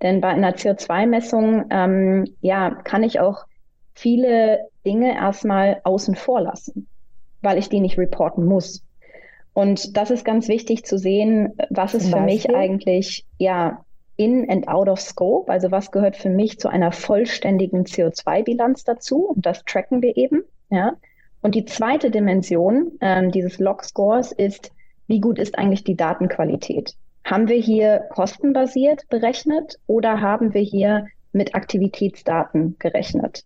Denn 0.00 0.20
bei 0.20 0.28
einer 0.28 0.54
CO2-Messung, 0.54 1.66
ähm, 1.70 2.34
ja, 2.40 2.70
kann 2.70 3.02
ich 3.02 3.20
auch 3.20 3.44
viele 3.94 4.66
Dinge 4.84 5.14
erstmal 5.14 5.80
außen 5.84 6.16
vor 6.16 6.40
lassen, 6.40 6.88
weil 7.42 7.58
ich 7.58 7.68
die 7.68 7.80
nicht 7.80 7.98
reporten 7.98 8.46
muss. 8.46 8.82
Und 9.52 9.96
das 9.96 10.10
ist 10.10 10.24
ganz 10.24 10.48
wichtig 10.48 10.84
zu 10.86 10.96
sehen, 10.96 11.52
was 11.68 11.94
ist 11.94 12.10
für 12.10 12.20
mich 12.20 12.48
eigentlich, 12.48 13.26
ja, 13.36 13.84
in 14.16 14.48
and 14.50 14.68
out 14.68 14.88
of 14.88 15.00
scope, 15.00 15.50
also 15.50 15.70
was 15.70 15.90
gehört 15.90 16.16
für 16.16 16.30
mich 16.30 16.58
zu 16.58 16.68
einer 16.68 16.92
vollständigen 16.92 17.84
CO2-Bilanz 17.84 18.84
dazu 18.84 19.28
und 19.30 19.46
das 19.46 19.64
tracken 19.64 20.02
wir 20.02 20.16
eben, 20.16 20.42
ja. 20.70 20.94
Und 21.40 21.56
die 21.56 21.64
zweite 21.64 22.10
Dimension 22.10 22.92
ähm, 23.00 23.32
dieses 23.32 23.58
Log-Scores 23.58 24.30
ist, 24.30 24.70
wie 25.08 25.20
gut 25.20 25.38
ist 25.38 25.58
eigentlich 25.58 25.82
die 25.82 25.96
Datenqualität? 25.96 26.94
Haben 27.24 27.48
wir 27.48 27.56
hier 27.56 28.06
kostenbasiert 28.10 29.08
berechnet 29.08 29.76
oder 29.86 30.20
haben 30.20 30.54
wir 30.54 30.62
hier 30.62 31.08
mit 31.32 31.54
Aktivitätsdaten 31.54 32.76
gerechnet? 32.78 33.44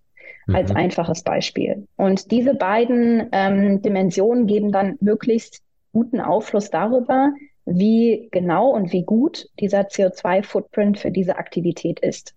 Als 0.53 0.71
mhm. 0.71 0.77
einfaches 0.77 1.23
Beispiel. 1.23 1.89
Und 1.97 2.31
diese 2.31 2.55
beiden 2.55 3.29
ähm, 3.33 3.83
Dimensionen 3.83 4.47
geben 4.47 4.71
dann 4.71 4.97
möglichst 5.01 5.63
guten 5.93 6.21
Aufschluss 6.21 6.71
darüber, 6.71 7.33
wie 7.67 8.29
genau 8.31 8.71
und 8.71 8.93
wie 8.93 9.03
gut 9.03 9.49
dieser 9.61 9.83
CO2-Footprint 9.83 10.99
für 10.99 11.11
diese 11.11 11.37
Aktivität 11.37 12.01
ist. 12.01 12.35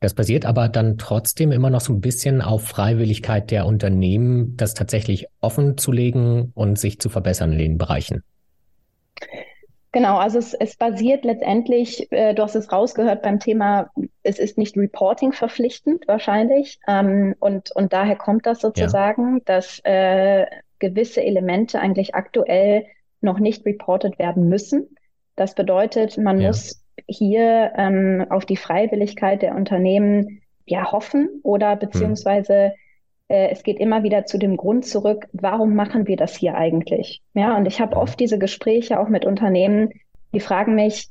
Das 0.00 0.12
basiert 0.12 0.44
aber 0.44 0.68
dann 0.68 0.98
trotzdem 0.98 1.52
immer 1.52 1.70
noch 1.70 1.80
so 1.80 1.92
ein 1.94 2.00
bisschen 2.00 2.42
auf 2.42 2.62
Freiwilligkeit 2.64 3.50
der 3.50 3.66
Unternehmen, 3.66 4.56
das 4.56 4.74
tatsächlich 4.74 5.26
offen 5.40 5.78
zu 5.78 5.90
legen 5.90 6.52
und 6.54 6.78
sich 6.78 7.00
zu 7.00 7.08
verbessern 7.08 7.52
in 7.52 7.58
den 7.58 7.78
Bereichen. 7.78 8.22
Genau, 9.92 10.18
also 10.18 10.38
es, 10.38 10.52
es 10.52 10.76
basiert 10.76 11.24
letztendlich, 11.24 12.12
äh, 12.12 12.34
du 12.34 12.42
hast 12.42 12.54
es 12.54 12.70
rausgehört 12.70 13.22
beim 13.22 13.40
Thema, 13.40 13.90
es 14.22 14.38
ist 14.38 14.58
nicht 14.58 14.76
Reporting 14.76 15.32
verpflichtend 15.32 16.06
wahrscheinlich. 16.06 16.78
Ähm, 16.86 17.34
und, 17.40 17.70
und 17.74 17.94
daher 17.94 18.16
kommt 18.16 18.44
das 18.44 18.60
sozusagen, 18.60 19.36
ja. 19.36 19.42
dass 19.46 19.80
äh, 19.84 20.44
gewisse 20.80 21.22
Elemente 21.22 21.80
eigentlich 21.80 22.14
aktuell 22.14 22.84
noch 23.20 23.38
nicht 23.38 23.64
reported 23.66 24.18
werden 24.18 24.48
müssen. 24.48 24.96
Das 25.36 25.54
bedeutet, 25.54 26.18
man 26.18 26.40
ja. 26.40 26.48
muss 26.48 26.82
hier 27.06 27.72
ähm, 27.76 28.26
auf 28.30 28.46
die 28.46 28.56
Freiwilligkeit 28.56 29.42
der 29.42 29.54
Unternehmen 29.54 30.40
ja 30.64 30.90
hoffen 30.92 31.40
oder 31.42 31.72
hm. 31.72 31.78
beziehungsweise 31.78 32.72
äh, 33.28 33.50
es 33.50 33.62
geht 33.62 33.78
immer 33.78 34.02
wieder 34.02 34.24
zu 34.26 34.38
dem 34.38 34.56
Grund 34.56 34.86
zurück, 34.86 35.28
warum 35.32 35.74
machen 35.74 36.06
wir 36.06 36.16
das 36.16 36.36
hier 36.36 36.56
eigentlich? 36.56 37.22
Ja, 37.34 37.56
und 37.56 37.66
ich 37.66 37.80
habe 37.80 37.96
oft 37.96 38.18
diese 38.18 38.38
Gespräche 38.38 39.00
auch 39.00 39.08
mit 39.08 39.24
Unternehmen, 39.24 39.90
die 40.32 40.40
fragen 40.40 40.74
mich, 40.74 41.08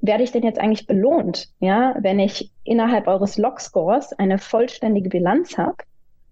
werde 0.00 0.22
ich 0.22 0.30
denn 0.30 0.44
jetzt 0.44 0.60
eigentlich 0.60 0.86
belohnt, 0.86 1.48
ja, 1.58 1.96
wenn 2.00 2.20
ich 2.20 2.52
innerhalb 2.62 3.08
eures 3.08 3.36
Log-Scores 3.36 4.12
eine 4.12 4.38
vollständige 4.38 5.08
Bilanz 5.08 5.58
habe 5.58 5.76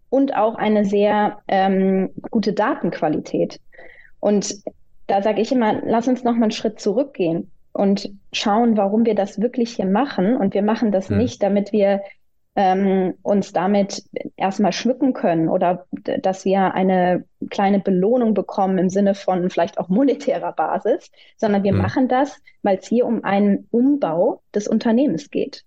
und 0.09 0.37
auch 0.37 0.55
eine 0.55 0.85
sehr 0.85 1.39
ähm, 1.49 2.11
gute 2.31 2.53
Datenqualität? 2.53 3.61
Und 4.21 4.63
da 5.07 5.23
sage 5.23 5.41
ich 5.41 5.53
immer, 5.53 5.81
lass 5.85 6.09
uns 6.09 6.25
noch 6.25 6.35
mal 6.35 6.45
einen 6.45 6.51
Schritt 6.51 6.81
zurückgehen 6.81 7.51
und 7.73 8.11
schauen, 8.33 8.77
warum 8.77 9.05
wir 9.05 9.15
das 9.15 9.41
wirklich 9.41 9.77
hier 9.77 9.87
machen. 9.87 10.37
Und 10.37 10.55
wir 10.55 10.63
machen 10.63 10.93
das 10.93 11.09
hm. 11.09 11.19
nicht, 11.19 11.43
damit 11.43 11.73
wir 11.73 12.03
ähm, 12.57 13.15
uns 13.23 13.53
damit 13.53 14.03
erstmal 14.37 14.73
schmücken 14.73 15.13
können 15.13 15.49
oder 15.49 15.87
dass 16.23 16.47
wir 16.47 16.75
eine 16.75 17.25
kleine 17.51 17.81
Belohnung 17.81 18.33
bekommen 18.33 18.79
im 18.79 18.89
Sinne 18.89 19.15
von 19.15 19.51
vielleicht 19.51 19.79
auch 19.79 19.89
monetärer 19.89 20.53
Basis, 20.53 21.11
sondern 21.37 21.63
wir 21.63 21.73
hm. 21.73 21.79
machen 21.79 22.09
das, 22.09 22.41
weil 22.63 22.79
es 22.79 22.89
hier 22.89 23.07
um 23.07 23.25
einen 23.25 23.69
Umbau 23.71 24.43
des 24.55 24.69
Unternehmens 24.69 25.31
geht. 25.31 25.65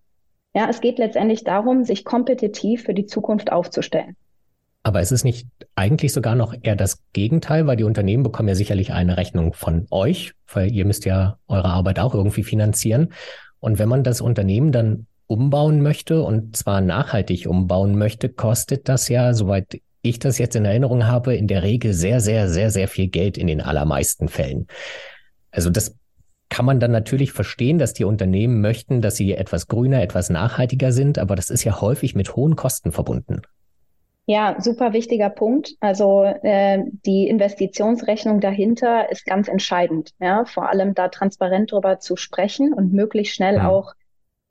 Ja, 0.56 0.68
es 0.68 0.82
geht 0.82 0.98
letztendlich 0.98 1.44
darum, 1.44 1.84
sich 1.84 2.04
kompetitiv 2.04 2.84
für 2.84 2.96
die 2.96 3.06
Zukunft 3.06 3.52
aufzustellen. 3.52 4.16
Aber 4.84 5.02
es 5.02 5.12
ist 5.12 5.24
nicht 5.24 5.48
eigentlich 5.76 6.14
sogar 6.14 6.36
noch 6.36 6.56
eher 6.62 6.76
das 6.76 7.04
Gegenteil, 7.12 7.68
weil 7.68 7.76
die 7.76 7.84
Unternehmen 7.84 8.24
bekommen 8.24 8.50
ja 8.50 8.56
sicherlich 8.56 8.94
eine 8.94 9.18
Rechnung 9.18 9.54
von 9.54 9.88
euch, 9.92 10.34
weil 10.52 10.72
ihr 10.72 10.86
müsst 10.86 11.06
ja 11.06 11.38
eure 11.48 11.70
Arbeit 11.70 12.00
auch 12.00 12.16
irgendwie 12.16 12.44
finanzieren. 12.44 13.14
Und 13.60 13.78
wenn 13.78 13.90
man 13.90 14.04
das 14.04 14.22
Unternehmen 14.22 14.72
dann 14.72 15.06
umbauen 15.28 15.82
möchte 15.82 16.24
und 16.24 16.56
zwar 16.56 16.82
nachhaltig 16.82 17.46
umbauen 17.46 17.98
möchte, 17.98 18.30
kostet 18.30 18.90
das 18.90 19.10
ja, 19.10 19.34
soweit 19.34 19.82
ich 20.02 20.18
das 20.18 20.38
jetzt 20.38 20.56
in 20.56 20.66
Erinnerung 20.66 21.06
habe, 21.06 21.36
in 21.36 21.48
der 21.48 21.62
Regel 21.62 21.94
sehr, 21.94 22.22
sehr, 22.22 22.50
sehr, 22.50 22.72
sehr 22.72 22.88
viel 22.88 23.08
Geld 23.10 23.38
in 23.38 23.48
den 23.48 23.62
allermeisten 23.62 24.28
Fällen. 24.30 24.68
Also 25.52 25.70
das 25.70 25.96
kann 26.50 26.66
man 26.66 26.80
dann 26.80 26.92
natürlich 26.92 27.32
verstehen, 27.32 27.78
dass 27.78 27.94
die 27.94 28.06
Unternehmen 28.06 28.62
möchten, 28.62 29.02
dass 29.02 29.18
sie 29.18 29.34
etwas 29.34 29.68
grüner, 29.68 30.02
etwas 30.02 30.30
nachhaltiger 30.30 30.92
sind, 30.92 31.20
aber 31.20 31.36
das 31.36 31.50
ist 31.50 31.64
ja 31.64 31.80
häufig 31.80 32.16
mit 32.16 32.36
hohen 32.36 32.56
Kosten 32.56 32.92
verbunden. 32.92 33.42
Ja, 34.30 34.58
super 34.60 34.94
wichtiger 34.94 35.32
Punkt. 35.32 35.74
Also 35.80 36.22
äh, 36.24 36.84
die 37.04 37.28
Investitionsrechnung 37.28 38.42
dahinter 38.42 39.12
ist 39.12 39.26
ganz 39.26 39.48
entscheidend. 39.48 40.12
Ja, 40.20 40.46
vor 40.46 40.70
allem 40.70 40.94
da 40.94 41.08
transparent 41.08 41.72
darüber 41.72 41.98
zu 41.98 42.16
sprechen 42.16 42.72
und 42.72 42.94
möglichst 42.94 43.34
schnell 43.34 43.56
ja. 43.56 43.68
Auch 43.68 43.94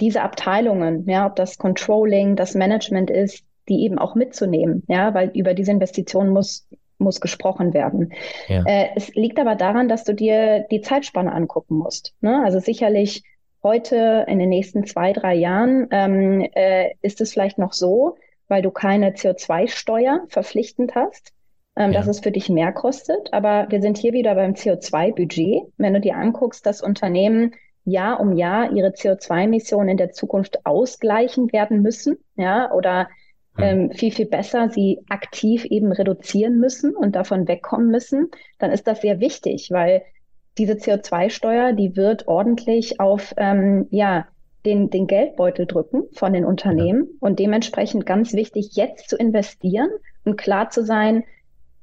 diese 0.00 0.23
Abteilungen, 0.23 1.08
ja, 1.08 1.26
ob 1.26 1.37
das 1.37 1.58
Controlling, 1.58 2.35
das 2.35 2.56
Management 2.56 3.08
ist, 3.08 3.44
die 3.68 3.85
eben 3.85 4.00
auch 4.00 4.16
mitzunehmen, 4.16 4.82
ja, 4.88 5.14
weil 5.14 5.30
über 5.35 5.54
diese 5.54 5.70
Investition 5.70 6.30
muss 6.30 6.66
muss 6.99 7.20
gesprochen 7.20 7.73
werden. 7.73 8.12
Ja. 8.49 8.64
Äh, 8.66 8.88
es 8.97 9.14
liegt 9.14 9.38
aber 9.38 9.54
daran, 9.54 9.88
dass 9.88 10.02
du 10.02 10.12
dir 10.12 10.66
die 10.73 10.80
Zeitspanne 10.80 11.30
angucken 11.32 11.76
musst. 11.76 12.14
Ne? 12.20 12.42
Also 12.44 12.58
sicherlich 12.58 13.23
heute 13.62 14.25
in 14.26 14.40
den 14.40 14.49
nächsten 14.49 14.87
zwei, 14.87 15.12
drei 15.12 15.37
Jahren 15.37 15.87
ähm, 15.92 16.49
äh, 16.52 16.94
ist 17.00 17.20
es 17.20 17.32
vielleicht 17.32 17.58
noch 17.58 17.73
so, 17.73 18.16
weil 18.49 18.62
du 18.62 18.71
keine 18.71 19.11
CO2-Steuer 19.11 20.25
verpflichtend 20.28 20.95
hast, 20.95 21.33
ähm, 21.76 21.93
ja. 21.93 21.99
dass 21.99 22.09
es 22.09 22.21
für 22.21 22.33
dich 22.33 22.49
mehr 22.49 22.73
kostet. 22.73 23.33
Aber 23.33 23.67
wir 23.71 23.81
sind 23.81 23.99
hier 23.99 24.12
wieder 24.12 24.35
beim 24.35 24.55
CO2-Budget. 24.55 25.73
Wenn 25.76 25.95
du 25.95 26.00
dir 26.00 26.17
anguckst, 26.17 26.67
dass 26.67 26.83
Unternehmen 26.83 27.55
Jahr 27.85 28.21
um 28.21 28.37
Jahr 28.37 28.73
ihre 28.73 28.88
CO2-Emissionen 28.88 29.90
in 29.90 29.97
der 29.97 30.11
Zukunft 30.11 30.67
ausgleichen 30.67 31.52
werden 31.52 31.83
müssen, 31.83 32.19
ja, 32.37 32.73
oder 32.73 33.09
hm. 33.57 33.64
ähm, 33.64 33.90
viel, 33.93 34.12
viel 34.12 34.26
besser 34.26 34.69
sie 34.69 35.00
aktiv 35.09 35.64
eben 35.64 35.93
reduzieren 35.93 36.59
müssen 36.59 36.95
und 36.95 37.17
davon 37.17 37.49
wegkommen 37.49 37.90
müssen, 37.90 38.31
dann 38.59 38.71
ist 38.71 38.87
das 38.87 39.00
sehr 39.00 39.21
wichtig, 39.21 39.71
weil 39.71 40.02
diese 40.59 40.75
CO2-Steuer, 40.75 41.73
die 41.73 41.97
wird 41.97 42.26
ordentlich 42.26 43.00
auf 43.00 43.33
ähm, 43.37 43.87
ja, 43.90 44.26
den, 44.68 44.90
den 44.90 45.06
Geldbeutel 45.06 45.66
drücken 45.66 46.04
von 46.12 46.32
den 46.32 46.44
Unternehmen 46.44 47.04
ja. 47.04 47.16
und 47.20 47.38
dementsprechend 47.38 48.06
ganz 48.06 48.34
wichtig, 48.34 48.70
jetzt 48.72 49.08
zu 49.08 49.16
investieren 49.16 49.88
und 50.25 50.37
klar 50.37 50.70
zu 50.70 50.84
sein, 50.84 51.25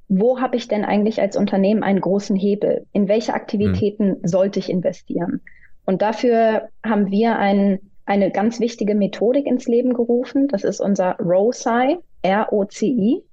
wo 0.07 0.39
habe 0.39 0.55
ich 0.55 0.67
denn 0.67 0.85
eigentlich 0.85 1.19
als 1.19 1.35
Unternehmen 1.35 1.81
einen 1.81 1.99
großen 1.99 2.35
Hebel? 2.35 2.85
In 2.93 3.07
welche 3.07 3.33
Aktivitäten 3.33 4.15
hm. 4.15 4.19
sollte 4.23 4.59
ich 4.59 4.69
investieren? 4.69 5.41
Und 5.85 6.03
dafür 6.03 6.69
haben 6.85 7.09
wir 7.09 7.37
ein, 7.37 7.79
eine 8.05 8.29
ganz 8.29 8.59
wichtige 8.59 8.93
Methodik 8.93 9.47
ins 9.47 9.67
Leben 9.67 9.93
gerufen. 9.93 10.47
Das 10.47 10.63
ist 10.63 10.79
unser 10.79 11.17
ROCI, 11.19 11.97
R-O-C-I, 12.21 13.23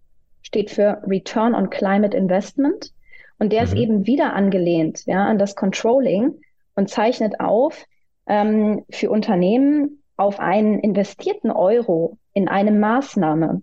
steht 0.41 0.71
für 0.71 1.03
Return 1.07 1.55
on 1.55 1.69
Climate 1.69 2.17
Investment. 2.17 2.93
Und 3.39 3.53
der 3.53 3.61
mhm. 3.61 3.67
ist 3.67 3.75
eben 3.75 4.07
wieder 4.07 4.33
angelehnt 4.33 5.05
ja, 5.05 5.27
an 5.27 5.39
das 5.39 5.57
Controlling 5.57 6.41
und 6.75 6.89
zeichnet 6.89 7.39
auf, 7.41 7.87
ähm, 8.27 8.85
für 8.91 9.11
Unternehmen 9.11 10.03
auf 10.17 10.41
einen 10.41 10.79
investierten 10.79 11.51
Euro 11.51 12.19
in 12.33 12.49
eine 12.49 12.73
Maßnahme, 12.73 13.63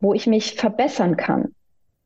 wo 0.00 0.14
ich 0.14 0.26
mich 0.26 0.54
verbessern 0.54 1.16
kann. 1.16 1.54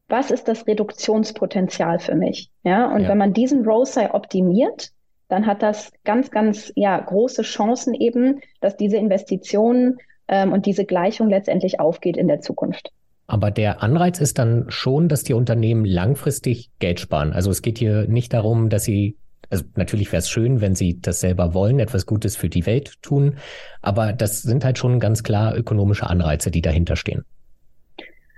Was 0.09 0.31
ist 0.31 0.49
das 0.49 0.67
Reduktionspotenzial 0.67 1.99
für 1.99 2.15
mich? 2.15 2.51
Ja, 2.63 2.93
und 2.95 3.03
ja. 3.03 3.09
wenn 3.09 3.19
man 3.19 3.35
diesen 3.35 3.65
ROSI 3.65 4.09
optimiert, 4.13 4.91
dann 5.29 5.47
hat 5.47 5.63
das 5.63 5.93
ganz, 6.05 6.31
ganz 6.31 6.73
ja, 6.75 6.99
große 6.99 7.43
Chancen 7.43 7.95
eben, 7.95 8.41
dass 8.61 8.77
diese 8.77 8.97
Investitionen 8.97 9.99
ähm, 10.27 10.53
und 10.53 10.65
diese 10.65 10.87
Gleichung 10.87 11.29
letztendlich 11.29 11.81
aufgeht 11.81 12.17
in 12.17 12.29
der 12.29 12.41
Zukunft. 12.41 12.91
Aber 13.27 13.51
der 13.51 13.83
Anreiz 13.83 14.21
ist 14.21 14.39
dann 14.39 14.65
schon, 14.69 15.09
dass 15.09 15.23
die 15.23 15.35
Unternehmen 15.35 15.85
langfristig 15.85 16.71
Geld 16.79 16.99
sparen. 16.99 17.35
Also 17.35 17.51
es 17.51 17.61
geht 17.61 17.77
hier 17.77 18.09
nicht 18.09 18.33
darum, 18.33 18.71
dass 18.71 18.85
sie, 18.85 19.19
also 19.51 19.65
natürlich 19.77 20.13
wäre 20.13 20.19
es 20.19 20.29
schön, 20.29 20.61
wenn 20.61 20.75
sie 20.75 21.01
das 21.01 21.21
selber 21.21 21.55
wollen, 21.55 21.79
etwas 21.79 22.07
Gutes 22.07 22.37
für 22.37 22.49
die 22.49 22.67
Welt 22.67 23.01
tun, 23.03 23.37
aber 23.83 24.13
das 24.13 24.43
sind 24.43 24.65
halt 24.65 24.79
schon 24.79 25.01
ganz 25.01 25.23
klar 25.23 25.57
ökonomische 25.57 26.09
Anreize, 26.09 26.51
die 26.51 26.63
dahinter 26.63 26.97
stehen. 26.97 27.25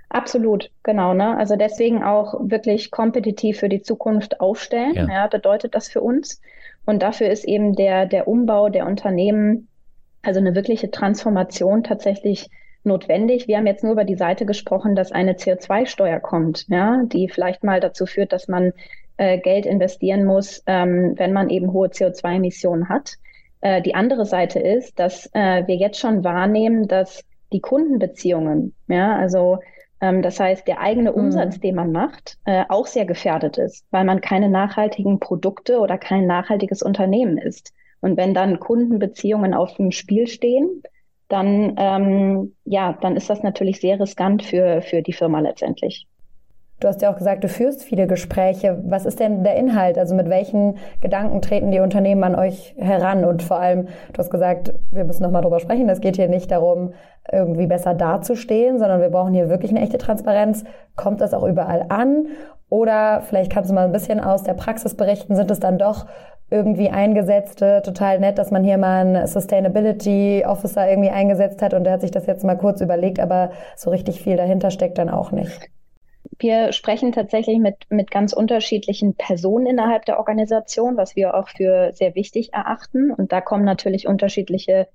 Absolut, 0.09 0.69
genau. 0.83 1.13
Ne? 1.13 1.37
Also 1.37 1.55
deswegen 1.55 2.03
auch 2.03 2.33
wirklich 2.41 2.91
kompetitiv 2.91 3.59
für 3.59 3.69
die 3.69 3.81
Zukunft 3.81 4.41
aufstellen, 4.41 4.93
ja. 4.93 5.07
ja. 5.07 5.27
bedeutet 5.27 5.73
das 5.73 5.87
für 5.87 6.01
uns. 6.01 6.41
Und 6.85 7.01
dafür 7.01 7.29
ist 7.29 7.45
eben 7.45 7.75
der, 7.75 8.05
der 8.07 8.27
Umbau 8.27 8.67
der 8.67 8.87
Unternehmen, 8.87 9.69
also 10.21 10.39
eine 10.39 10.53
wirkliche 10.53 10.91
Transformation 10.91 11.83
tatsächlich 11.83 12.49
notwendig. 12.83 13.47
Wir 13.47 13.57
haben 13.57 13.67
jetzt 13.67 13.83
nur 13.83 13.93
über 13.93 14.03
die 14.03 14.15
Seite 14.15 14.45
gesprochen, 14.45 14.95
dass 14.95 15.11
eine 15.13 15.33
CO2-Steuer 15.33 16.19
kommt, 16.19 16.67
ja, 16.67 17.03
die 17.05 17.29
vielleicht 17.29 17.63
mal 17.63 17.79
dazu 17.79 18.05
führt, 18.05 18.33
dass 18.33 18.47
man 18.47 18.73
äh, 19.21 19.37
Geld 19.37 19.67
investieren 19.67 20.25
muss, 20.25 20.63
ähm, 20.65 21.13
wenn 21.15 21.31
man 21.31 21.51
eben 21.51 21.71
hohe 21.73 21.89
CO2-Emissionen 21.89 22.89
hat. 22.89 23.13
Äh, 23.61 23.83
die 23.83 23.93
andere 23.93 24.25
Seite 24.25 24.59
ist, 24.59 24.97
dass 24.97 25.29
äh, 25.33 25.67
wir 25.67 25.75
jetzt 25.75 25.99
schon 25.99 26.23
wahrnehmen, 26.23 26.87
dass 26.87 27.23
die 27.53 27.59
Kundenbeziehungen, 27.59 28.73
ja, 28.87 29.15
also 29.15 29.59
ähm, 30.01 30.23
das 30.23 30.39
heißt, 30.39 30.67
der 30.67 30.79
eigene 30.79 31.11
mhm. 31.11 31.17
Umsatz, 31.17 31.57
mhm. 31.57 31.61
den 31.61 31.75
man 31.75 31.91
macht, 31.91 32.39
äh, 32.45 32.63
auch 32.67 32.87
sehr 32.87 33.05
gefährdet 33.05 33.59
ist, 33.59 33.85
weil 33.91 34.05
man 34.05 34.21
keine 34.21 34.49
nachhaltigen 34.49 35.19
Produkte 35.19 35.79
oder 35.79 35.99
kein 35.99 36.25
nachhaltiges 36.25 36.81
Unternehmen 36.81 37.37
ist. 37.37 37.73
Und 37.99 38.17
wenn 38.17 38.33
dann 38.33 38.59
Kundenbeziehungen 38.59 39.53
auf 39.53 39.75
dem 39.75 39.91
Spiel 39.91 40.25
stehen, 40.25 40.81
dann, 41.27 41.75
ähm, 41.77 42.55
ja, 42.65 42.97
dann 43.01 43.15
ist 43.15 43.29
das 43.29 43.43
natürlich 43.43 43.79
sehr 43.79 43.99
riskant 43.99 44.41
für, 44.41 44.81
für 44.81 45.03
die 45.03 45.13
Firma 45.13 45.41
letztendlich. 45.41 46.07
Du 46.81 46.87
hast 46.87 47.03
ja 47.03 47.11
auch 47.11 47.17
gesagt, 47.17 47.43
du 47.43 47.47
führst 47.47 47.83
viele 47.83 48.07
Gespräche. 48.07 48.79
Was 48.83 49.05
ist 49.05 49.19
denn 49.19 49.43
der 49.43 49.55
Inhalt? 49.55 49.99
Also 49.99 50.15
mit 50.15 50.29
welchen 50.29 50.79
Gedanken 50.99 51.39
treten 51.43 51.69
die 51.69 51.79
Unternehmen 51.79 52.23
an 52.23 52.33
euch 52.33 52.75
heran? 52.75 53.23
Und 53.23 53.43
vor 53.43 53.59
allem, 53.59 53.85
du 53.85 54.17
hast 54.17 54.31
gesagt, 54.31 54.73
wir 54.89 55.03
müssen 55.03 55.21
nochmal 55.21 55.43
drüber 55.43 55.59
sprechen. 55.59 55.87
Es 55.89 56.01
geht 56.01 56.15
hier 56.15 56.27
nicht 56.27 56.49
darum, 56.49 56.93
irgendwie 57.31 57.67
besser 57.67 57.93
dazustehen, 57.93 58.79
sondern 58.79 58.99
wir 58.99 59.09
brauchen 59.09 59.35
hier 59.35 59.47
wirklich 59.47 59.69
eine 59.69 59.81
echte 59.81 59.99
Transparenz. 59.99 60.63
Kommt 60.95 61.21
das 61.21 61.35
auch 61.35 61.43
überall 61.43 61.85
an? 61.89 62.25
Oder 62.67 63.21
vielleicht 63.21 63.51
kannst 63.51 63.69
du 63.69 63.75
mal 63.75 63.85
ein 63.85 63.91
bisschen 63.91 64.19
aus 64.19 64.41
der 64.41 64.55
Praxis 64.55 64.95
berichten, 64.95 65.35
sind 65.35 65.51
es 65.51 65.59
dann 65.59 65.77
doch 65.77 66.07
irgendwie 66.49 66.89
eingesetzte, 66.89 67.83
total 67.85 68.19
nett, 68.19 68.39
dass 68.39 68.49
man 68.49 68.63
hier 68.63 68.79
mal 68.79 69.05
einen 69.05 69.27
Sustainability 69.27 70.45
Officer 70.47 70.89
irgendwie 70.89 71.11
eingesetzt 71.11 71.61
hat 71.61 71.75
und 71.75 71.83
der 71.83 71.93
hat 71.93 72.01
sich 72.01 72.11
das 72.11 72.25
jetzt 72.25 72.43
mal 72.43 72.57
kurz 72.57 72.81
überlegt, 72.81 73.19
aber 73.19 73.51
so 73.75 73.91
richtig 73.91 74.21
viel 74.21 74.35
dahinter 74.35 74.71
steckt 74.71 74.97
dann 74.97 75.09
auch 75.09 75.31
nicht. 75.31 75.69
Wir 76.41 76.71
sprechen 76.71 77.11
tatsächlich 77.11 77.59
mit, 77.59 77.75
mit 77.89 78.09
ganz 78.09 78.33
unterschiedlichen 78.33 79.13
Personen 79.13 79.67
innerhalb 79.67 80.05
der 80.05 80.17
Organisation, 80.17 80.97
was 80.97 81.15
wir 81.15 81.35
auch 81.35 81.47
für 81.47 81.91
sehr 81.93 82.15
wichtig 82.15 82.51
erachten. 82.51 83.11
Und 83.11 83.31
da 83.31 83.41
kommen 83.41 83.63
natürlich 83.63 84.07
unterschiedliche 84.07 84.87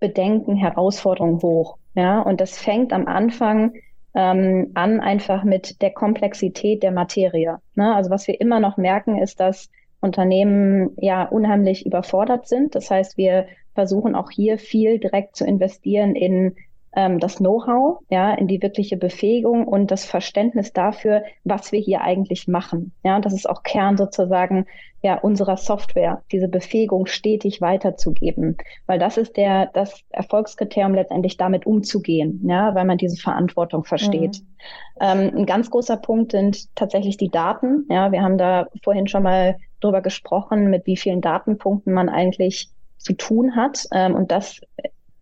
Bedenken, 0.00 0.56
Herausforderungen 0.56 1.42
hoch. 1.42 1.76
Ja, 1.94 2.22
und 2.22 2.40
das 2.40 2.56
fängt 2.56 2.94
am 2.94 3.06
Anfang 3.06 3.74
ähm, 4.14 4.70
an 4.72 5.00
einfach 5.00 5.44
mit 5.44 5.82
der 5.82 5.90
Komplexität 5.90 6.82
der 6.82 6.92
Materie. 6.92 7.58
Ne? 7.74 7.94
Also 7.94 8.08
was 8.08 8.26
wir 8.26 8.40
immer 8.40 8.58
noch 8.58 8.78
merken, 8.78 9.18
ist, 9.18 9.40
dass 9.40 9.68
Unternehmen 10.00 10.92
ja 10.96 11.24
unheimlich 11.24 11.84
überfordert 11.84 12.48
sind. 12.48 12.74
Das 12.74 12.90
heißt, 12.90 13.18
wir 13.18 13.46
versuchen 13.74 14.14
auch 14.14 14.30
hier 14.30 14.58
viel 14.58 14.98
direkt 14.98 15.36
zu 15.36 15.44
investieren 15.44 16.16
in 16.16 16.56
ähm, 16.96 17.20
das 17.20 17.36
Know-how, 17.36 18.00
ja, 18.10 18.34
in 18.34 18.48
die 18.48 18.62
wirkliche 18.62 18.96
Befähigung 18.96 19.66
und 19.66 19.90
das 19.90 20.04
Verständnis 20.04 20.72
dafür, 20.72 21.22
was 21.44 21.72
wir 21.72 21.80
hier 21.80 22.00
eigentlich 22.00 22.48
machen. 22.48 22.92
Ja, 23.04 23.20
das 23.20 23.32
ist 23.32 23.48
auch 23.48 23.62
Kern 23.62 23.96
sozusagen 23.96 24.66
ja 25.02 25.16
unserer 25.16 25.56
Software, 25.56 26.22
diese 26.32 26.48
Befähigung 26.48 27.06
stetig 27.06 27.60
weiterzugeben, 27.60 28.56
weil 28.86 28.98
das 28.98 29.16
ist 29.16 29.36
der 29.36 29.66
das 29.66 30.02
Erfolgskriterium 30.10 30.94
letztendlich 30.94 31.36
damit 31.36 31.66
umzugehen, 31.66 32.42
ja, 32.48 32.74
weil 32.74 32.84
man 32.84 32.98
diese 32.98 33.16
Verantwortung 33.16 33.84
versteht. 33.84 34.40
Mhm. 34.40 34.46
Ähm, 35.00 35.32
ein 35.36 35.46
ganz 35.46 35.70
großer 35.70 35.98
Punkt 35.98 36.32
sind 36.32 36.74
tatsächlich 36.74 37.16
die 37.16 37.30
Daten. 37.30 37.86
Ja, 37.90 38.10
wir 38.10 38.22
haben 38.22 38.38
da 38.38 38.66
vorhin 38.82 39.06
schon 39.06 39.22
mal 39.22 39.56
drüber 39.80 40.00
gesprochen, 40.00 40.70
mit 40.70 40.86
wie 40.86 40.96
vielen 40.96 41.20
Datenpunkten 41.20 41.92
man 41.92 42.08
eigentlich 42.08 42.70
zu 42.96 43.12
tun 43.12 43.54
hat. 43.54 43.84
Ähm, 43.92 44.14
und 44.14 44.32
das 44.32 44.60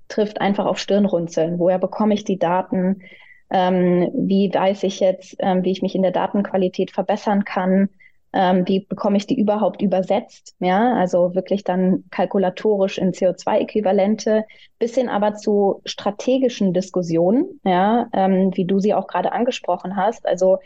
trifft 0.08 0.40
einfach 0.40 0.66
auf 0.66 0.78
Stirnrunzeln. 0.78 1.58
Woher 1.58 1.78
bekomme 1.78 2.14
ich 2.14 2.24
die 2.24 2.38
Daten? 2.38 3.02
Ähm, 3.50 4.10
wie 4.14 4.52
weiß 4.52 4.82
ich 4.82 5.00
jetzt, 5.00 5.36
ähm, 5.38 5.64
wie 5.64 5.70
ich 5.70 5.82
mich 5.82 5.94
in 5.94 6.02
der 6.02 6.10
Datenqualität 6.10 6.90
verbessern 6.90 7.44
kann? 7.44 7.88
Ähm, 8.32 8.66
wie 8.66 8.80
bekomme 8.80 9.16
ich 9.16 9.26
die 9.26 9.38
überhaupt 9.38 9.80
übersetzt? 9.82 10.56
Ja, 10.58 10.94
also 10.94 11.34
wirklich 11.34 11.64
dann 11.64 12.04
kalkulatorisch 12.10 12.98
in 12.98 13.12
CO2-Äquivalente, 13.12 14.44
bis 14.78 14.94
hin 14.94 15.08
aber 15.08 15.34
zu 15.34 15.80
strategischen 15.84 16.74
Diskussionen, 16.74 17.60
ja, 17.64 18.08
ähm, 18.12 18.50
wie 18.54 18.64
du 18.64 18.78
sie 18.78 18.94
auch 18.94 19.06
gerade 19.06 19.32
angesprochen 19.32 19.96
hast. 19.96 20.26
Also 20.26 20.58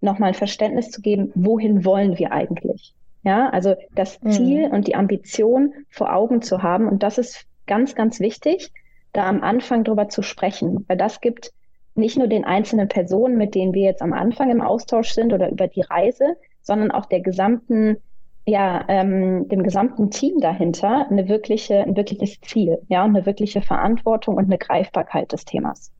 nochmal 0.00 0.28
ein 0.28 0.34
Verständnis 0.34 0.90
zu 0.90 1.00
geben, 1.00 1.32
wohin 1.34 1.84
wollen 1.84 2.18
wir 2.18 2.32
eigentlich? 2.32 2.94
Ja, 3.24 3.48
also 3.48 3.74
das 3.94 4.20
mhm. 4.22 4.30
Ziel 4.30 4.68
und 4.70 4.86
die 4.86 4.94
Ambition 4.94 5.74
vor 5.90 6.14
Augen 6.14 6.42
zu 6.42 6.62
haben. 6.62 6.86
Und 6.86 7.02
das 7.02 7.18
ist 7.18 7.46
ganz, 7.66 7.94
ganz 7.96 8.20
wichtig, 8.20 8.70
da 9.16 9.26
am 9.26 9.42
Anfang 9.42 9.84
drüber 9.84 10.08
zu 10.08 10.22
sprechen, 10.22 10.84
weil 10.88 10.96
das 10.96 11.20
gibt 11.20 11.52
nicht 11.94 12.18
nur 12.18 12.28
den 12.28 12.44
einzelnen 12.44 12.88
Personen, 12.88 13.36
mit 13.38 13.54
denen 13.54 13.72
wir 13.72 13.82
jetzt 13.82 14.02
am 14.02 14.12
Anfang 14.12 14.50
im 14.50 14.60
Austausch 14.60 15.10
sind 15.10 15.32
oder 15.32 15.50
über 15.50 15.66
die 15.66 15.80
Reise, 15.80 16.36
sondern 16.62 16.90
auch 16.90 17.06
der 17.06 17.20
gesamten, 17.20 17.96
ja, 18.44 18.84
ähm, 18.88 19.48
dem 19.48 19.62
gesamten 19.62 20.10
Team 20.10 20.40
dahinter 20.40 21.06
eine 21.10 21.28
wirkliche, 21.28 21.80
ein 21.80 21.96
wirkliches 21.96 22.40
Ziel, 22.42 22.78
ja, 22.88 23.04
eine 23.04 23.24
wirkliche 23.24 23.62
Verantwortung 23.62 24.36
und 24.36 24.44
eine 24.44 24.58
Greifbarkeit 24.58 25.32
des 25.32 25.44
Themas 25.44 25.90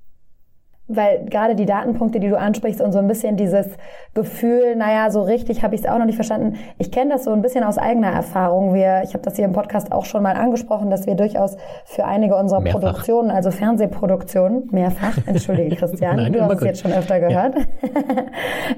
weil 0.89 1.25
gerade 1.25 1.57
die 1.57 1.67
Datenpunkte, 1.67 2.21
die 2.21 2.29
du 2.29 2.39
ansprichst 2.39 2.81
und 2.81 2.93
so 2.93 2.99
ein 2.99 3.09
bisschen 3.09 3.37
dieses 3.37 3.67
Gefühl, 4.15 4.77
naja, 4.77 5.11
so 5.11 5.23
richtig 5.23 5.63
habe 5.63 5.75
ich 5.75 5.83
es 5.83 5.87
auch 5.87 5.99
noch 5.99 6.07
nicht 6.07 6.15
verstanden. 6.15 6.57
Ich 6.79 6.93
kenne 6.93 7.13
das 7.13 7.25
so 7.25 7.33
ein 7.33 7.43
bisschen 7.43 7.65
aus 7.65 7.77
eigener 7.77 8.13
Erfahrung. 8.13 8.73
Wir, 8.73 9.03
ich 9.03 9.13
habe 9.13 9.23
das 9.23 9.35
hier 9.37 9.45
im 9.45 9.53
Podcast 9.53 9.91
auch 9.91 10.05
schon 10.05 10.23
mal 10.23 10.37
angesprochen, 10.37 10.89
dass 10.89 11.07
wir 11.07 11.17
durchaus 11.17 11.57
für 11.85 12.05
einige 12.05 12.37
unserer 12.37 12.61
mehrfach. 12.61 12.81
Produktionen, 12.81 13.31
also 13.31 13.51
Fernsehproduktionen, 13.51 14.69
mehrfach, 14.71 15.19
entschuldige 15.27 15.75
Christian, 15.77 16.17
Nein, 16.17 16.33
du 16.33 16.41
hast 16.41 16.59
es 16.59 16.63
jetzt 16.63 16.81
schon 16.81 16.93
öfter 16.93 17.21
gehört, 17.21 17.55
ja. 17.57 17.63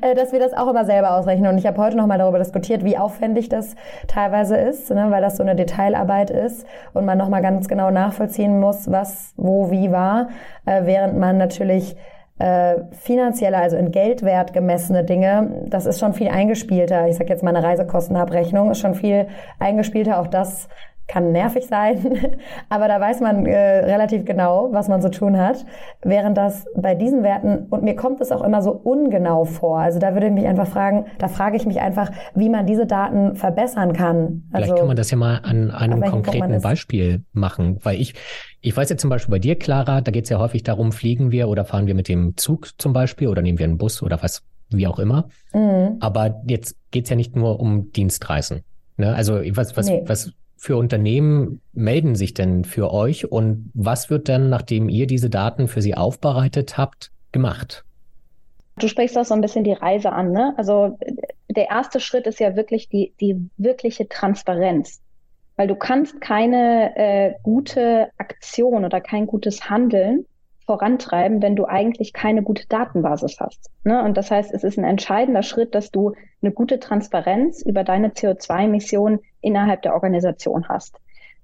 Äh, 0.01 0.15
dass 0.15 0.33
wir 0.33 0.39
das 0.39 0.53
auch 0.53 0.69
immer 0.69 0.85
selber 0.85 1.17
ausrechnen. 1.17 1.51
Und 1.51 1.59
ich 1.59 1.67
habe 1.67 1.79
heute 1.79 1.97
noch 1.97 2.07
mal 2.07 2.19
darüber 2.19 2.39
diskutiert, 2.39 2.85
wie 2.85 2.97
aufwendig 2.97 3.49
das 3.49 3.75
teilweise 4.07 4.57
ist, 4.57 4.91
ne, 4.91 5.07
weil 5.11 5.23
das 5.23 5.37
so 5.37 5.43
eine 5.43 5.57
Detailarbeit 5.57 6.31
ist 6.31 6.67
und 6.95 7.05
man 7.05 7.19
noch 7.19 7.29
mal 7.29 7.41
ganz 7.41 7.69
genau 7.69 7.91
nachvollziehen 7.91 8.61
muss, 8.61 8.91
was, 8.91 9.33
wo, 9.37 9.71
wie 9.71 9.91
war, 9.91 10.29
äh, 10.67 10.83
während 10.85 11.19
man 11.19 11.39
natürlich 11.39 11.97
äh, 12.39 12.77
finanzielle, 12.93 13.57
also 13.59 13.77
in 13.77 13.91
Geldwert 13.91 14.53
gemessene 14.53 15.05
Dinge, 15.05 15.65
das 15.67 15.87
ist 15.87 16.01
schon 16.01 16.15
viel 16.15 16.29
eingespielter. 16.29 17.09
Ich 17.09 17.17
sage 17.17 17.31
jetzt 17.31 17.43
mal 17.43 17.55
eine 17.55 17.67
Reisekostenabrechnung 17.67 18.71
ist 18.71 18.81
schon 18.81 18.95
viel 18.95 19.27
eingespielter. 19.59 20.21
Auch 20.21 20.27
das 20.27 20.69
kann 21.09 21.33
nervig 21.33 21.67
sein, 21.67 21.99
aber 22.69 22.87
da 22.87 23.01
weiß 23.01 23.21
man 23.21 23.47
äh, 23.47 23.57
relativ 23.57 24.27
genau, 24.27 24.69
was 24.73 24.89
man 24.89 25.01
zu 25.01 25.11
tun 25.11 25.39
hat. 25.39 25.65
Während 26.03 26.37
das 26.37 26.67
bei 26.77 26.95
diesen 26.95 27.23
Werten, 27.23 27.67
und 27.71 27.83
mir 27.83 27.97
kommt 27.97 28.21
es 28.21 28.31
auch 28.31 28.43
immer 28.43 28.61
so 28.61 28.73
ungenau 28.73 29.45
vor, 29.45 29.79
also 29.79 29.99
da 29.99 30.13
würde 30.13 30.27
ich 30.27 30.33
mich 30.33 30.47
einfach 30.47 30.69
fragen, 30.69 31.07
da 31.19 31.29
frage 31.29 31.57
ich 31.57 31.67
mich 31.67 31.81
einfach, 31.81 32.11
wie 32.35 32.51
man 32.51 32.67
diese 32.67 32.87
Daten 32.87 33.35
verbessern 33.35 33.95
kann. 33.95 34.45
Also, 34.53 34.67
Vielleicht 34.67 34.77
kann 34.77 34.87
man 34.87 34.97
das 34.97 35.11
ja 35.11 35.17
mal 35.17 35.41
an 35.43 35.71
einem 35.71 36.03
konkreten 36.03 36.61
Beispiel 36.61 37.25
machen, 37.33 37.79
weil 37.83 37.99
ich, 37.99 38.15
ich 38.61 38.77
weiß 38.77 38.89
jetzt 38.91 39.01
zum 39.01 39.11
Beispiel 39.11 39.31
bei 39.33 39.39
dir, 39.39 39.57
Clara, 39.57 40.01
da 40.01 40.11
geht 40.11 40.25
es 40.25 40.31
ja 40.31 40.39
häufig 40.39 40.63
darum, 40.63 40.93
fliegen 40.93 41.31
wir 41.31 41.49
oder 41.49 41.65
fahren 41.65 41.87
wir 41.87 41.95
mit 41.95 42.09
dem 42.09 42.37
Zug 42.37 42.69
zum 42.79 42.93
Beispiel 42.93 43.29
oder 43.29 43.43
nehmen 43.43 43.59
wir 43.59 43.65
einen 43.65 43.79
Bus 43.79 44.03
oder 44.03 44.23
was, 44.23 44.43
wie 44.71 44.87
auch 44.87 44.99
immer. 44.99 45.29
Mhm. 45.53 45.97
Aber 46.01 46.43
jetzt 46.47 46.77
geht 46.91 47.05
es 47.05 47.11
ja 47.11 47.17
nicht 47.17 47.37
nur 47.37 47.61
um 47.61 47.93
Dienstreisen. 47.93 48.63
Ne? 48.97 49.15
Also 49.15 49.35
was, 49.35 49.77
was, 49.77 49.87
nee. 49.87 50.03
was 50.07 50.33
für 50.57 50.77
Unternehmen 50.77 51.61
melden 51.73 52.17
sich 52.17 52.35
denn 52.35 52.65
für 52.65 52.93
euch 52.93 53.31
und 53.31 53.71
was 53.75 54.11
wird 54.11 54.29
dann, 54.29 54.51
nachdem 54.51 54.89
ihr 54.89 55.07
diese 55.07 55.31
Daten 55.31 55.69
für 55.69 55.81
sie 55.81 55.95
aufbereitet 55.95 56.77
habt, 56.77 57.13
gemacht? 57.31 57.85
Du 58.81 58.89
sprichst 58.89 59.17
auch 59.17 59.25
so 59.25 59.35
ein 59.35 59.41
bisschen 59.41 59.65
die 59.65 59.73
Reise 59.73 60.13
an, 60.13 60.33
ne? 60.33 60.55
Also 60.57 60.99
der 61.49 61.69
erste 61.69 62.01
Schritt 62.01 62.27
ist 62.27 62.41
ja 62.41 62.57
wirklich 62.57 62.89
die, 62.89 63.13
die 63.21 63.49
wirkliche 63.57 64.09
Transparenz. 64.09 65.01
Weil 65.59 65.67
du 65.67 65.75
kannst 65.75 66.21
keine 66.21 66.97
äh, 66.97 67.35
gute 67.43 68.11
Aktion 68.17 68.85
oder 68.85 69.01
kein 69.01 69.27
gutes 69.27 69.69
Handeln 69.69 70.25
vorantreiben, 70.67 71.43
wenn 71.43 71.57
du 71.57 71.65
eigentlich 71.65 72.13
keine 72.13 72.45
gute 72.45 72.69
Datenbasis 72.69 73.41
hast. 73.41 73.69
Ne? 73.83 74.05
Und 74.05 74.17
das 74.17 74.31
heißt, 74.31 74.55
es 74.55 74.63
ist 74.63 74.79
ein 74.79 74.85
entscheidender 74.85 75.43
Schritt, 75.43 75.75
dass 75.75 75.91
du 75.91 76.13
eine 76.41 76.53
gute 76.53 76.79
Transparenz 76.79 77.61
über 77.63 77.83
deine 77.83 78.11
CO2-Emissionen 78.11 79.19
innerhalb 79.41 79.83
der 79.83 79.95
Organisation 79.95 80.69
hast. 80.69 80.95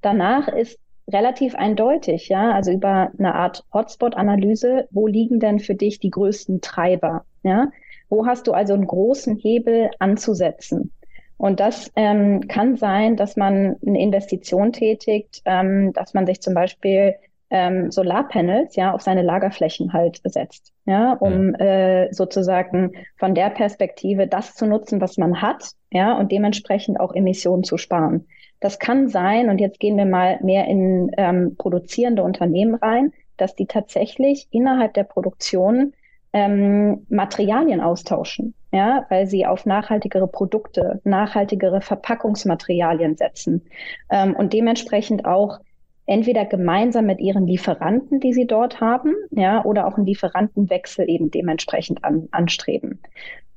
Danach 0.00 0.46
ist 0.46 0.78
relativ 1.10 1.56
eindeutig, 1.56 2.28
ja, 2.28 2.52
also 2.52 2.70
über 2.70 3.10
eine 3.18 3.34
Art 3.34 3.64
Hotspot-Analyse, 3.72 4.86
wo 4.92 5.08
liegen 5.08 5.40
denn 5.40 5.58
für 5.58 5.74
dich 5.74 5.98
die 5.98 6.10
größten 6.10 6.60
Treiber, 6.60 7.24
ja? 7.42 7.72
Wo 8.08 8.26
hast 8.26 8.46
du 8.46 8.52
also 8.52 8.74
einen 8.74 8.86
großen 8.86 9.36
Hebel 9.38 9.90
anzusetzen? 9.98 10.92
Und 11.36 11.60
das 11.60 11.90
ähm, 11.96 12.46
kann 12.48 12.76
sein, 12.76 13.16
dass 13.16 13.36
man 13.36 13.76
eine 13.84 14.00
Investition 14.00 14.72
tätigt, 14.72 15.42
ähm, 15.44 15.92
dass 15.92 16.14
man 16.14 16.26
sich 16.26 16.40
zum 16.40 16.54
Beispiel 16.54 17.16
ähm, 17.50 17.90
Solarpanels 17.90 18.76
ja 18.76 18.92
auf 18.92 19.02
seine 19.02 19.22
Lagerflächen 19.22 19.92
halt 19.92 20.20
setzt, 20.24 20.72
ja, 20.86 21.12
um 21.12 21.54
äh, 21.54 22.12
sozusagen 22.12 22.92
von 23.16 23.34
der 23.34 23.50
Perspektive 23.50 24.26
das 24.26 24.54
zu 24.54 24.66
nutzen, 24.66 25.00
was 25.00 25.18
man 25.18 25.42
hat, 25.42 25.72
ja, 25.92 26.16
und 26.18 26.32
dementsprechend 26.32 26.98
auch 26.98 27.14
Emissionen 27.14 27.64
zu 27.64 27.76
sparen. 27.76 28.26
Das 28.60 28.78
kann 28.78 29.08
sein, 29.08 29.50
und 29.50 29.60
jetzt 29.60 29.78
gehen 29.78 29.96
wir 29.96 30.06
mal 30.06 30.38
mehr 30.42 30.66
in 30.66 31.10
ähm, 31.16 31.54
produzierende 31.56 32.22
Unternehmen 32.22 32.74
rein, 32.74 33.12
dass 33.36 33.54
die 33.54 33.66
tatsächlich 33.66 34.48
innerhalb 34.50 34.94
der 34.94 35.04
Produktion 35.04 35.92
ähm, 36.32 37.06
Materialien 37.08 37.80
austauschen, 37.80 38.54
ja, 38.74 39.06
weil 39.08 39.28
sie 39.28 39.46
auf 39.46 39.66
nachhaltigere 39.66 40.26
Produkte, 40.26 41.00
nachhaltigere 41.04 41.80
Verpackungsmaterialien 41.80 43.16
setzen 43.16 43.62
ähm, 44.10 44.34
und 44.34 44.52
dementsprechend 44.52 45.24
auch 45.26 45.60
entweder 46.06 46.44
gemeinsam 46.44 47.06
mit 47.06 47.20
ihren 47.20 47.46
Lieferanten, 47.46 48.18
die 48.18 48.32
sie 48.32 48.48
dort 48.48 48.80
haben, 48.80 49.14
ja, 49.30 49.64
oder 49.64 49.86
auch 49.86 49.96
einen 49.96 50.06
Lieferantenwechsel 50.06 51.08
eben 51.08 51.30
dementsprechend 51.30 52.02
an, 52.02 52.28
anstreben. 52.32 53.00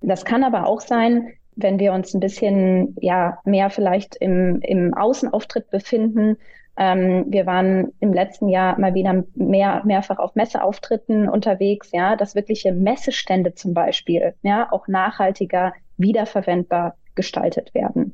Das 0.01 0.23
kann 0.23 0.43
aber 0.43 0.67
auch 0.67 0.81
sein, 0.81 1.29
wenn 1.55 1.79
wir 1.79 1.93
uns 1.93 2.13
ein 2.13 2.19
bisschen 2.19 2.95
ja 3.01 3.39
mehr 3.43 3.71
vielleicht 3.71 4.15
im, 4.17 4.59
im 4.61 4.93
Außenauftritt 4.93 5.71
befinden. 5.71 6.37
Ähm, 6.77 7.25
wir 7.27 7.45
waren 7.45 7.91
im 7.99 8.13
letzten 8.13 8.49
Jahr 8.49 8.79
mal 8.79 8.93
wieder 8.93 9.23
mehr, 9.35 9.81
mehrfach 9.85 10.19
auf 10.19 10.35
Messeauftritten 10.35 11.27
unterwegs, 11.27 11.91
ja, 11.91 12.15
dass 12.15 12.35
wirkliche 12.35 12.71
Messestände 12.71 13.55
zum 13.55 13.73
Beispiel, 13.73 14.35
ja, 14.43 14.71
auch 14.71 14.87
nachhaltiger 14.87 15.73
wiederverwendbar 15.97 16.95
gestaltet 17.15 17.73
werden. 17.73 18.13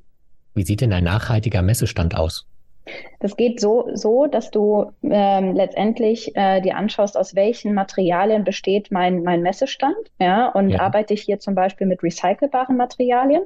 Wie 0.55 0.63
sieht 0.63 0.81
denn 0.81 0.93
ein 0.93 1.03
nachhaltiger 1.03 1.61
Messestand 1.61 2.15
aus? 2.15 2.47
Das 3.19 3.37
geht 3.37 3.61
so, 3.61 3.89
so 3.93 4.27
dass 4.27 4.51
du 4.51 4.91
ähm, 5.03 5.53
letztendlich 5.53 6.35
äh, 6.35 6.61
dir 6.61 6.75
anschaust, 6.75 7.17
aus 7.17 7.33
welchen 7.33 7.73
Materialien 7.73 8.43
besteht 8.43 8.91
mein, 8.91 9.23
mein 9.23 9.41
Messestand. 9.41 9.95
Ja, 10.19 10.49
und 10.49 10.69
ja. 10.69 10.81
arbeite 10.81 11.13
ich 11.13 11.21
hier 11.21 11.39
zum 11.39 11.55
Beispiel 11.55 11.87
mit 11.87 12.03
recycelbaren 12.03 12.75
Materialien, 12.75 13.43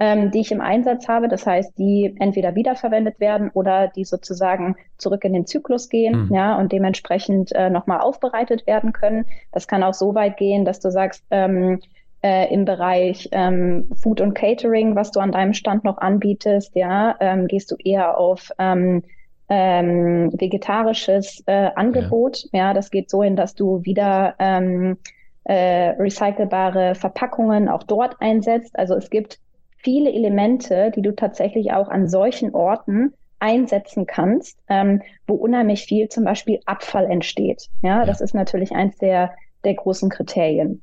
ähm, 0.00 0.30
die 0.30 0.40
ich 0.40 0.50
im 0.50 0.62
Einsatz 0.62 1.06
habe. 1.06 1.28
Das 1.28 1.46
heißt, 1.46 1.78
die 1.78 2.16
entweder 2.18 2.54
wiederverwendet 2.54 3.20
werden 3.20 3.50
oder 3.52 3.88
die 3.88 4.04
sozusagen 4.04 4.76
zurück 4.96 5.24
in 5.24 5.34
den 5.34 5.46
Zyklus 5.46 5.90
gehen, 5.90 6.26
mhm. 6.26 6.34
ja, 6.34 6.58
und 6.58 6.72
dementsprechend 6.72 7.52
äh, 7.52 7.68
nochmal 7.68 8.00
aufbereitet 8.00 8.66
werden 8.66 8.92
können. 8.92 9.26
Das 9.52 9.68
kann 9.68 9.82
auch 9.82 9.94
so 9.94 10.14
weit 10.14 10.38
gehen, 10.38 10.64
dass 10.64 10.80
du 10.80 10.90
sagst, 10.90 11.22
ähm, 11.30 11.80
äh, 12.22 12.52
im 12.52 12.64
Bereich 12.64 13.28
ähm, 13.32 13.90
Food 13.94 14.20
und 14.20 14.34
Catering, 14.34 14.96
was 14.96 15.10
du 15.10 15.20
an 15.20 15.32
deinem 15.32 15.54
Stand 15.54 15.84
noch 15.84 15.98
anbietest, 15.98 16.74
ja, 16.74 17.16
ähm, 17.20 17.46
gehst 17.46 17.70
du 17.70 17.76
eher 17.76 18.18
auf 18.18 18.50
ähm, 18.58 19.02
ähm, 19.48 20.30
vegetarisches 20.32 21.42
äh, 21.46 21.70
Angebot. 21.74 22.44
Ja. 22.52 22.68
ja. 22.68 22.74
das 22.74 22.90
geht 22.90 23.10
so 23.10 23.22
hin, 23.22 23.36
dass 23.36 23.54
du 23.54 23.84
wieder 23.84 24.34
ähm, 24.38 24.96
äh, 25.44 25.90
recycelbare 25.98 26.94
Verpackungen 26.94 27.68
auch 27.68 27.82
dort 27.82 28.16
einsetzt. 28.20 28.78
Also 28.78 28.94
es 28.94 29.10
gibt 29.10 29.40
viele 29.82 30.12
Elemente, 30.12 30.90
die 30.94 31.02
du 31.02 31.14
tatsächlich 31.14 31.72
auch 31.72 31.88
an 31.88 32.08
solchen 32.08 32.54
Orten 32.54 33.14
einsetzen 33.38 34.06
kannst, 34.06 34.58
ähm, 34.68 35.02
wo 35.26 35.34
unheimlich 35.34 35.84
viel 35.84 36.08
zum 36.08 36.24
Beispiel 36.24 36.60
Abfall 36.66 37.10
entsteht. 37.10 37.68
Ja, 37.82 38.00
ja. 38.00 38.04
das 38.04 38.20
ist 38.20 38.34
natürlich 38.34 38.72
eins 38.72 38.96
der, 38.98 39.32
der 39.64 39.74
großen 39.74 40.10
Kriterien. 40.10 40.82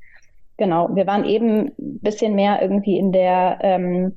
Genau, 0.57 0.95
wir 0.95 1.05
waren 1.05 1.23
eben 1.23 1.67
ein 1.67 1.99
bisschen 2.01 2.33
mehr 2.33 2.61
irgendwie 2.61 2.97
in 2.97 3.11
der, 3.11 3.59
ähm, 3.61 4.15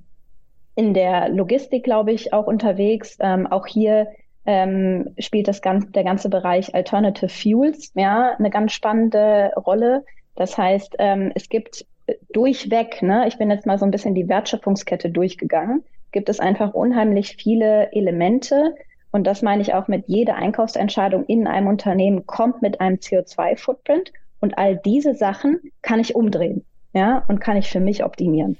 in 0.75 0.95
der 0.95 1.29
Logistik, 1.29 1.85
glaube 1.85 2.13
ich, 2.13 2.33
auch 2.33 2.47
unterwegs. 2.47 3.19
Ähm, 3.21 3.47
auch 3.47 3.67
hier 3.67 4.09
ähm, 4.47 5.15
spielt 5.19 5.49
das 5.49 5.61
ganze, 5.61 5.91
der 5.91 6.05
ganze 6.05 6.31
Bereich 6.31 6.75
Alternative 6.75 7.29
Fuels 7.29 7.93
ja 7.95 8.37
eine 8.39 8.49
ganz 8.49 8.73
spannende 8.73 9.53
Rolle. 9.55 10.03
Das 10.35 10.57
heißt, 10.57 10.97
ähm, 10.99 11.31
es 11.35 11.51
gibt 11.51 11.85
durchweg, 12.33 13.03
ne, 13.03 13.27
ich 13.29 13.39
bin 13.39 13.51
jetzt 13.51 13.67
mal 13.67 13.79
so 13.79 13.85
ein 13.85 13.91
bisschen 13.91 14.15
die 14.15 14.29
Wertschöpfungskette 14.29 15.11
durchgegangen, 15.11 15.85
gibt 16.13 16.29
es 16.29 16.41
einfach 16.41 16.75
unheimlich 16.75 17.37
viele 17.37 17.93
Elemente. 17.93 18.75
Und 19.13 19.27
das 19.27 19.43
meine 19.43 19.63
ich 19.63 19.75
auch 19.75 19.89
mit 19.89 20.05
jeder 20.07 20.37
Einkaufsentscheidung 20.37 21.25
in 21.27 21.47
einem 21.47 21.67
Unternehmen 21.67 22.27
kommt 22.27 22.63
mit 22.63 22.81
einem 22.81 22.97
CO2-Footprint. 22.97 24.13
Und 24.41 24.57
all 24.57 24.77
diese 24.77 25.15
Sachen 25.15 25.61
kann 25.83 26.01
ich 26.01 26.15
umdrehen, 26.15 26.65
ja, 26.93 27.25
und 27.29 27.41
kann 27.41 27.57
ich 27.57 27.69
für 27.69 27.81
mich 27.81 28.05
optimieren. 28.05 28.57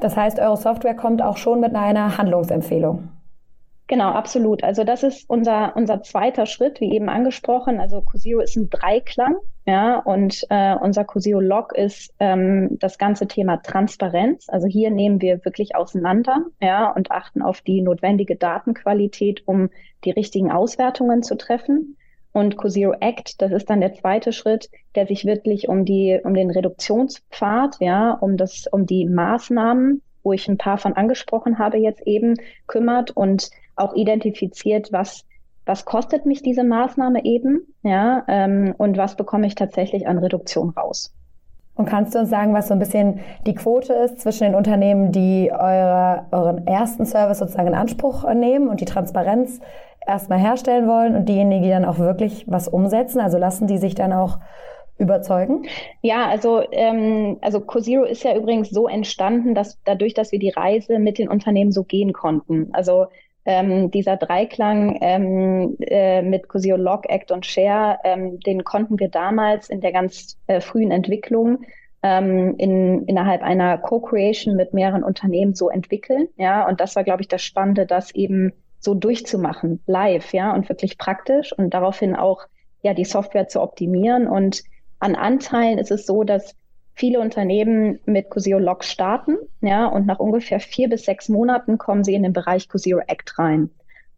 Das 0.00 0.16
heißt, 0.16 0.40
eure 0.40 0.56
Software 0.56 0.94
kommt 0.94 1.22
auch 1.22 1.36
schon 1.36 1.60
mit 1.60 1.74
einer 1.74 2.18
Handlungsempfehlung. 2.18 3.08
Genau, 3.86 4.10
absolut. 4.10 4.64
Also 4.64 4.84
das 4.84 5.02
ist 5.02 5.28
unser, 5.28 5.76
unser 5.76 6.02
zweiter 6.02 6.46
Schritt, 6.46 6.80
wie 6.80 6.92
eben 6.92 7.08
angesprochen. 7.08 7.80
Also 7.80 8.00
Cosio 8.00 8.40
ist 8.40 8.56
ein 8.56 8.68
Dreiklang, 8.70 9.36
ja, 9.64 9.98
und 9.98 10.44
äh, 10.50 10.74
unser 10.74 11.04
Cosio 11.04 11.40
Log 11.40 11.72
ist 11.72 12.12
ähm, 12.18 12.78
das 12.80 12.98
ganze 12.98 13.28
Thema 13.28 13.58
Transparenz. 13.58 14.46
Also 14.48 14.66
hier 14.66 14.90
nehmen 14.90 15.20
wir 15.20 15.44
wirklich 15.44 15.76
auseinander, 15.76 16.46
ja, 16.60 16.90
und 16.90 17.12
achten 17.12 17.42
auf 17.42 17.60
die 17.60 17.80
notwendige 17.80 18.34
Datenqualität, 18.34 19.42
um 19.46 19.70
die 20.04 20.10
richtigen 20.10 20.50
Auswertungen 20.50 21.22
zu 21.22 21.36
treffen. 21.36 21.96
Und 22.32 22.56
CoZero 22.56 22.94
Act, 22.98 23.40
das 23.40 23.52
ist 23.52 23.70
dann 23.70 23.80
der 23.80 23.92
zweite 23.92 24.32
Schritt, 24.32 24.68
der 24.94 25.06
sich 25.06 25.26
wirklich 25.26 25.68
um 25.68 25.84
die, 25.84 26.18
um 26.24 26.34
den 26.34 26.50
Reduktionspfad, 26.50 27.76
ja, 27.78 28.12
um 28.14 28.36
das, 28.36 28.66
um 28.72 28.86
die 28.86 29.06
Maßnahmen, 29.06 30.02
wo 30.24 30.32
ich 30.32 30.48
ein 30.48 30.58
paar 30.58 30.78
von 30.78 30.94
angesprochen 30.94 31.58
habe 31.58 31.78
jetzt 31.78 32.04
eben, 32.06 32.34
kümmert 32.66 33.10
und 33.12 33.50
auch 33.76 33.94
identifiziert, 33.94 34.88
was, 34.92 35.24
was 35.64 35.84
kostet 35.84 36.26
mich 36.26 36.42
diese 36.42 36.64
Maßnahme 36.64 37.24
eben, 37.24 37.66
ja, 37.82 38.24
ähm, 38.28 38.74
und 38.78 38.96
was 38.96 39.16
bekomme 39.16 39.46
ich 39.46 39.54
tatsächlich 39.54 40.06
an 40.08 40.18
Reduktion 40.18 40.70
raus. 40.70 41.14
Und 41.74 41.86
kannst 41.86 42.14
du 42.14 42.18
uns 42.18 42.28
sagen, 42.28 42.52
was 42.52 42.68
so 42.68 42.74
ein 42.74 42.78
bisschen 42.78 43.20
die 43.46 43.54
Quote 43.54 43.94
ist 43.94 44.20
zwischen 44.20 44.44
den 44.44 44.54
Unternehmen, 44.54 45.10
die 45.10 45.50
eure, 45.52 46.26
euren 46.30 46.66
ersten 46.66 47.06
Service 47.06 47.38
sozusagen 47.38 47.68
in 47.68 47.74
Anspruch 47.74 48.30
nehmen 48.34 48.68
und 48.68 48.80
die 48.80 48.84
Transparenz 48.84 49.60
erstmal 50.06 50.38
herstellen 50.38 50.86
wollen 50.86 51.16
und 51.16 51.28
diejenigen, 51.28 51.62
die 51.62 51.70
dann 51.70 51.86
auch 51.86 51.98
wirklich 51.98 52.44
was 52.46 52.68
umsetzen? 52.68 53.20
Also 53.20 53.38
lassen 53.38 53.68
die 53.68 53.78
sich 53.78 53.94
dann 53.94 54.12
auch 54.12 54.38
überzeugen? 54.98 55.64
Ja, 56.02 56.28
also 56.28 56.62
ähm, 56.70 57.38
also 57.40 57.60
CoZero 57.60 58.04
ist 58.04 58.22
ja 58.22 58.36
übrigens 58.36 58.68
so 58.70 58.86
entstanden, 58.86 59.54
dass 59.54 59.78
dadurch, 59.84 60.12
dass 60.12 60.32
wir 60.32 60.38
die 60.38 60.50
Reise 60.50 60.98
mit 60.98 61.18
den 61.18 61.28
Unternehmen 61.28 61.72
so 61.72 61.84
gehen 61.84 62.12
konnten. 62.12 62.68
Also 62.72 63.06
ähm, 63.44 63.90
dieser 63.90 64.16
Dreiklang 64.16 64.98
ähm, 65.00 65.76
äh, 65.80 66.22
mit 66.22 66.48
CoZero 66.48 66.76
Log, 66.76 67.08
Act 67.08 67.32
und 67.32 67.44
Share, 67.44 67.98
ähm, 68.04 68.38
den 68.40 68.64
konnten 68.64 68.98
wir 69.00 69.08
damals 69.08 69.68
in 69.68 69.80
der 69.80 69.92
ganz 69.92 70.38
äh, 70.46 70.60
frühen 70.60 70.90
Entwicklung 70.90 71.64
ähm, 72.02 72.54
in, 72.58 73.04
innerhalb 73.06 73.42
einer 73.42 73.78
Co-Creation 73.78 74.56
mit 74.56 74.74
mehreren 74.74 75.02
Unternehmen 75.02 75.54
so 75.54 75.70
entwickeln. 75.70 76.28
Ja, 76.36 76.66
und 76.68 76.80
das 76.80 76.96
war, 76.96 77.04
glaube 77.04 77.22
ich, 77.22 77.28
das 77.28 77.42
Spannende, 77.42 77.86
dass 77.86 78.14
eben 78.14 78.52
so 78.78 78.94
durchzumachen, 78.94 79.80
live, 79.86 80.32
ja, 80.32 80.52
und 80.52 80.68
wirklich 80.68 80.98
praktisch 80.98 81.52
und 81.56 81.72
daraufhin 81.72 82.16
auch 82.16 82.46
ja 82.82 82.94
die 82.94 83.04
Software 83.04 83.48
zu 83.48 83.60
optimieren. 83.60 84.26
Und 84.26 84.62
an 84.98 85.14
Anteilen 85.14 85.78
ist 85.78 85.90
es 85.90 86.06
so, 86.06 86.24
dass 86.24 86.56
viele 86.94 87.20
Unternehmen 87.20 88.00
mit 88.06 88.30
Cosio 88.30 88.58
Log 88.58 88.84
starten, 88.84 89.36
ja, 89.60 89.86
und 89.86 90.06
nach 90.06 90.18
ungefähr 90.18 90.60
vier 90.60 90.88
bis 90.88 91.04
sechs 91.04 91.28
Monaten 91.28 91.78
kommen 91.78 92.04
sie 92.04 92.14
in 92.14 92.22
den 92.22 92.32
Bereich 92.32 92.68
Cosio 92.68 92.98
Act 93.06 93.38
rein. 93.38 93.70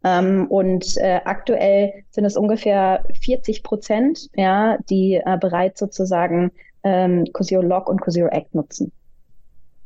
Ähm, 0.03 0.47
und 0.49 0.97
äh, 0.97 1.21
aktuell 1.25 2.03
sind 2.11 2.25
es 2.25 2.37
ungefähr 2.37 3.03
40 3.21 3.63
Prozent, 3.63 4.29
ja, 4.35 4.77
die 4.89 5.15
äh, 5.15 5.37
bereits 5.39 5.79
sozusagen 5.79 6.51
ähm, 6.83 7.25
Cosio 7.33 7.61
Log 7.61 7.89
und 7.89 8.01
Cosio 8.01 8.27
Act 8.27 8.53
nutzen. 8.53 8.91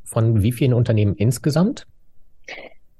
Von 0.04 0.41
wie 0.41 0.52
vielen 0.52 0.73
Unternehmen 0.73 1.15
insgesamt? 1.15 1.86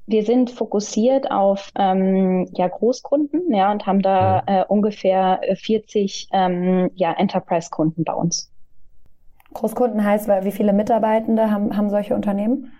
wir 0.10 0.26
sind 0.26 0.50
fokussiert 0.50 1.30
auf 1.30 1.72
ähm, 1.78 2.50
ja, 2.56 2.68
Großkunden 2.68 3.54
ja, 3.54 3.72
und 3.72 3.86
haben 3.86 4.02
da 4.02 4.44
äh, 4.48 4.66
ungefähr 4.68 5.40
40 5.54 6.30
ähm, 6.32 6.90
ja, 6.96 7.14
Enterprise-Kunden 7.14 8.04
bei 8.04 8.14
uns. 8.14 8.52
Großkunden 9.54 10.04
heißt, 10.04 10.28
wie 10.28 10.52
viele 10.52 10.74
Mitarbeitende 10.74 11.52
haben, 11.52 11.76
haben 11.76 11.90
solche 11.90 12.16
Unternehmen? 12.16 12.72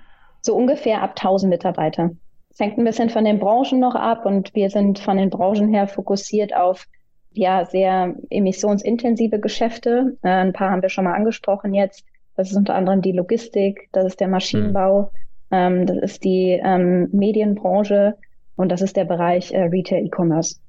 So 0.42 0.56
ungefähr 0.56 1.02
ab 1.02 1.12
1000 1.12 1.50
Mitarbeiter. 1.50 2.12
Es 2.50 2.60
hängt 2.60 2.78
ein 2.78 2.86
bisschen 2.86 3.10
von 3.10 3.26
den 3.26 3.40
Branchen 3.40 3.80
noch 3.80 3.96
ab 3.96 4.26
und 4.26 4.54
wir 4.56 4.70
sind 4.70 5.00
von 5.00 5.18
den 5.18 5.30
Branchen 5.30 5.70
her 5.70 5.88
fokussiert 5.88 6.56
auf 6.56 6.86
ja 7.32 7.66
sehr 7.66 8.16
emissionsintensive 8.30 9.40
Geschäfte. 9.40 10.18
Äh, 10.24 10.30
ein 10.30 10.54
paar 10.54 10.72
haben 10.72 10.82
wir 10.82 10.90
schon 10.90 11.04
mal 11.04 11.14
angesprochen 11.14 11.74
jetzt. 11.74 12.04
Das 12.36 12.52
ist 12.52 12.58
unter 12.58 12.76
anderem 12.76 13.02
die 13.02 13.12
Logistik, 13.12 13.90
das 13.92 14.06
ist 14.06 14.20
der 14.20 14.30
Maschinenbau. 14.30 15.02
Mhm 15.02 15.20
Ähm, 15.52 15.86
das 15.86 15.98
ist 15.98 16.24
die 16.24 16.60
ähm, 16.64 17.10
Medienbranche 17.12 18.16
und 18.56 18.72
das 18.72 18.82
ist 18.82 18.96
der 18.96 19.06
Bereich 19.06 19.52
äh, 19.52 19.64
Retail 19.64 20.06
E-Commerce. 20.06 20.60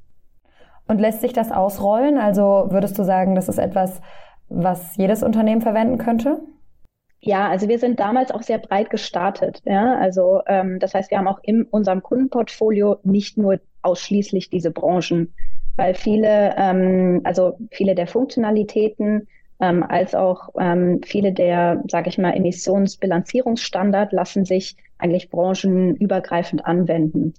Und 0.86 1.00
lässt 1.00 1.20
sich 1.20 1.32
das 1.32 1.52
ausrollen? 1.52 2.18
Also 2.18 2.68
würdest 2.70 2.98
du 2.98 3.04
sagen, 3.04 3.34
das 3.34 3.48
ist 3.48 3.58
etwas, 3.58 4.00
was 4.50 4.96
jedes 4.96 5.22
Unternehmen 5.22 5.62
verwenden 5.62 5.96
könnte? 5.98 6.40
Ja, 7.20 7.48
also 7.48 7.68
wir 7.68 7.78
sind 7.78 8.00
damals 8.00 8.30
auch 8.30 8.42
sehr 8.42 8.58
breit 8.58 8.90
gestartet. 8.90 9.62
Ja, 9.64 9.96
also 9.98 10.40
ähm, 10.46 10.78
das 10.78 10.94
heißt, 10.94 11.10
wir 11.10 11.18
haben 11.18 11.28
auch 11.28 11.40
in 11.42 11.64
unserem 11.64 12.02
Kundenportfolio 12.02 12.98
nicht 13.02 13.36
nur 13.36 13.60
ausschließlich 13.82 14.50
diese 14.50 14.70
Branchen, 14.70 15.32
weil 15.76 15.94
viele, 15.94 16.54
ähm, 16.56 17.20
also 17.24 17.58
viele 17.70 17.94
der 17.94 18.06
Funktionalitäten 18.06 19.28
ähm, 19.60 19.82
als 19.82 20.14
auch 20.14 20.48
ähm, 20.58 21.00
viele 21.04 21.32
der, 21.32 21.82
sage 21.88 22.08
ich 22.08 22.16
mal, 22.16 22.34
Emissionsbilanzierungsstandard 22.34 24.12
lassen 24.12 24.46
sich 24.46 24.76
eigentlich 24.98 25.28
branchenübergreifend 25.30 26.64
anwenden. 26.64 27.34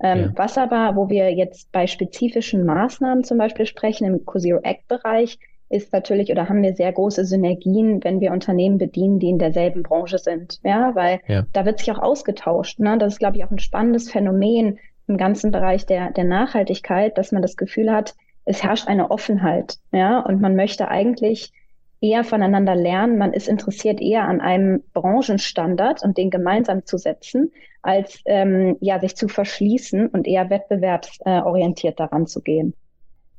Ähm, 0.00 0.18
ja. 0.18 0.32
Was 0.34 0.58
aber, 0.58 0.96
wo 0.96 1.08
wir 1.10 1.32
jetzt 1.34 1.70
bei 1.72 1.86
spezifischen 1.86 2.64
Maßnahmen 2.64 3.24
zum 3.24 3.38
Beispiel 3.38 3.66
sprechen, 3.66 4.06
im 4.06 4.24
COSIO 4.24 4.60
Act-Bereich, 4.62 5.38
ist 5.68 5.92
natürlich 5.92 6.30
oder 6.30 6.48
haben 6.48 6.62
wir 6.62 6.74
sehr 6.74 6.92
große 6.92 7.24
Synergien, 7.24 8.02
wenn 8.04 8.20
wir 8.20 8.32
Unternehmen 8.32 8.78
bedienen, 8.78 9.18
die 9.18 9.30
in 9.30 9.38
derselben 9.38 9.82
Branche 9.82 10.18
sind. 10.18 10.60
Ja, 10.62 10.94
weil 10.94 11.20
ja. 11.26 11.44
da 11.52 11.64
wird 11.64 11.80
sich 11.80 11.90
auch 11.90 11.98
ausgetauscht. 11.98 12.78
Ne? 12.78 12.96
Das 12.98 13.14
ist, 13.14 13.18
glaube 13.18 13.36
ich, 13.36 13.44
auch 13.44 13.50
ein 13.50 13.58
spannendes 13.58 14.10
Phänomen 14.10 14.78
im 15.08 15.16
ganzen 15.16 15.50
Bereich 15.50 15.86
der, 15.86 16.10
der 16.12 16.24
Nachhaltigkeit, 16.24 17.16
dass 17.18 17.32
man 17.32 17.42
das 17.42 17.56
Gefühl 17.56 17.92
hat, 17.92 18.14
es 18.44 18.62
herrscht 18.62 18.88
eine 18.88 19.10
Offenheit. 19.10 19.78
Ja, 19.92 20.20
und 20.20 20.40
man 20.40 20.54
möchte 20.54 20.88
eigentlich 20.88 21.52
eher 22.00 22.24
voneinander 22.24 22.74
lernen. 22.74 23.18
Man 23.18 23.32
ist 23.32 23.48
interessiert 23.48 24.00
eher 24.00 24.28
an 24.28 24.40
einem 24.40 24.82
Branchenstandard 24.92 26.02
und 26.02 26.16
den 26.16 26.30
gemeinsam 26.30 26.84
zu 26.84 26.98
setzen, 26.98 27.52
als 27.82 28.20
ähm, 28.26 28.76
ja 28.80 29.00
sich 29.00 29.16
zu 29.16 29.28
verschließen 29.28 30.08
und 30.08 30.26
eher 30.26 30.50
wettbewerbsorientiert 30.50 31.98
daran 31.98 32.26
zu 32.26 32.40
gehen. 32.40 32.74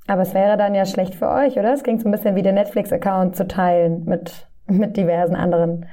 Aber 0.08 0.22
es 0.22 0.34
wäre 0.34 0.58
dann 0.58 0.74
ja 0.74 0.86
schlecht 0.86 1.15
für 1.15 1.30
euch, 1.30 1.60
oder? 1.60 1.74
Es 1.74 1.84
klingt 1.84 2.02
so 2.02 2.08
ein 2.08 2.12
bisschen 2.12 2.36
wie 2.36 2.41
der 2.41 2.54
Netflix-Account 2.54 3.36
zu 3.36 3.48
teilen 3.48 4.06
mit, 4.06 4.48
mit 4.67 4.96
diversen 4.98 5.36
anderen 5.36 5.86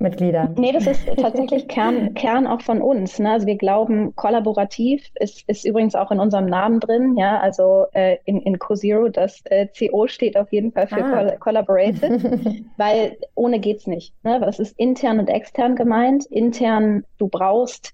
Mitgliedern. 0.00 0.54
Nee, 0.56 0.72
das 0.72 0.86
ist 0.86 1.08
tatsächlich 1.16 1.66
Kern, 1.66 2.14
Kern 2.14 2.46
auch 2.46 2.60
von 2.62 2.80
uns. 2.80 3.18
Ne? 3.18 3.32
Also 3.32 3.46
wir 3.48 3.56
glauben, 3.56 4.14
kollaborativ 4.14 5.10
ist, 5.16 5.42
ist 5.48 5.64
übrigens 5.64 5.96
auch 5.96 6.12
in 6.12 6.20
unserem 6.20 6.46
Namen 6.46 6.78
drin. 6.78 7.16
Ja, 7.16 7.40
also 7.40 7.86
äh, 7.92 8.18
in, 8.24 8.40
in 8.42 8.60
CoZero, 8.60 9.08
das 9.08 9.40
äh, 9.46 9.66
CO 9.66 10.06
steht 10.06 10.36
auf 10.36 10.52
jeden 10.52 10.72
Fall 10.72 10.86
für 10.86 11.04
ah. 11.04 11.36
Collaborative, 11.40 12.64
weil 12.76 13.18
ohne 13.34 13.58
geht's 13.58 13.88
nicht. 13.88 14.14
Ne? 14.22 14.38
Das 14.40 14.60
ist 14.60 14.78
intern 14.78 15.18
und 15.18 15.28
extern 15.28 15.74
gemeint. 15.74 16.26
Intern, 16.26 17.04
du 17.18 17.26
brauchst 17.26 17.92